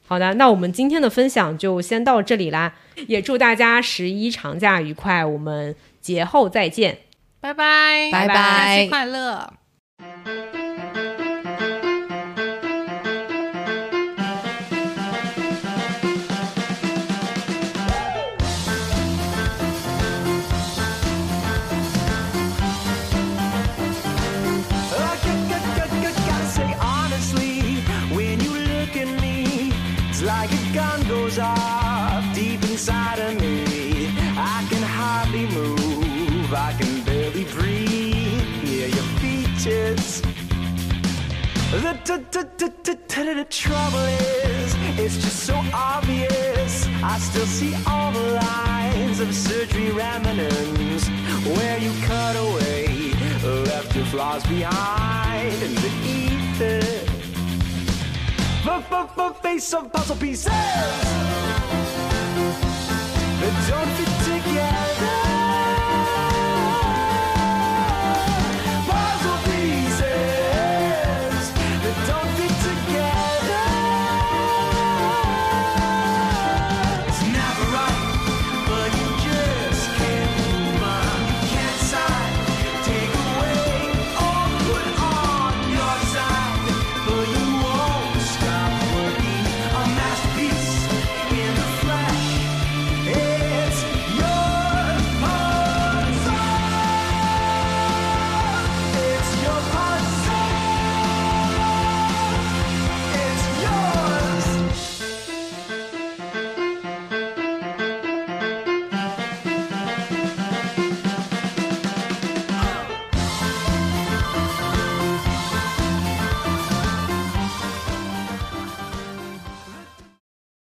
[0.09, 2.73] 好的，那我们今天的分享就先到这里啦，
[3.07, 7.01] 也祝大家十一长假愉快，我们节后再见，
[7.41, 9.58] 拜拜，拜拜，快乐。
[31.29, 34.09] goes off deep inside of me.
[34.37, 38.41] I can hardly move, I can barely breathe.
[38.65, 40.23] Hear your features.
[43.39, 46.89] The trouble is, it's just so obvious.
[47.03, 51.09] I still see all the lines of surgery remnants
[51.57, 53.13] where you cut away,
[53.45, 57.08] left your flaws behind in the ether.
[59.43, 60.53] Face of puzzle pieces.
[63.69, 64.08] Don't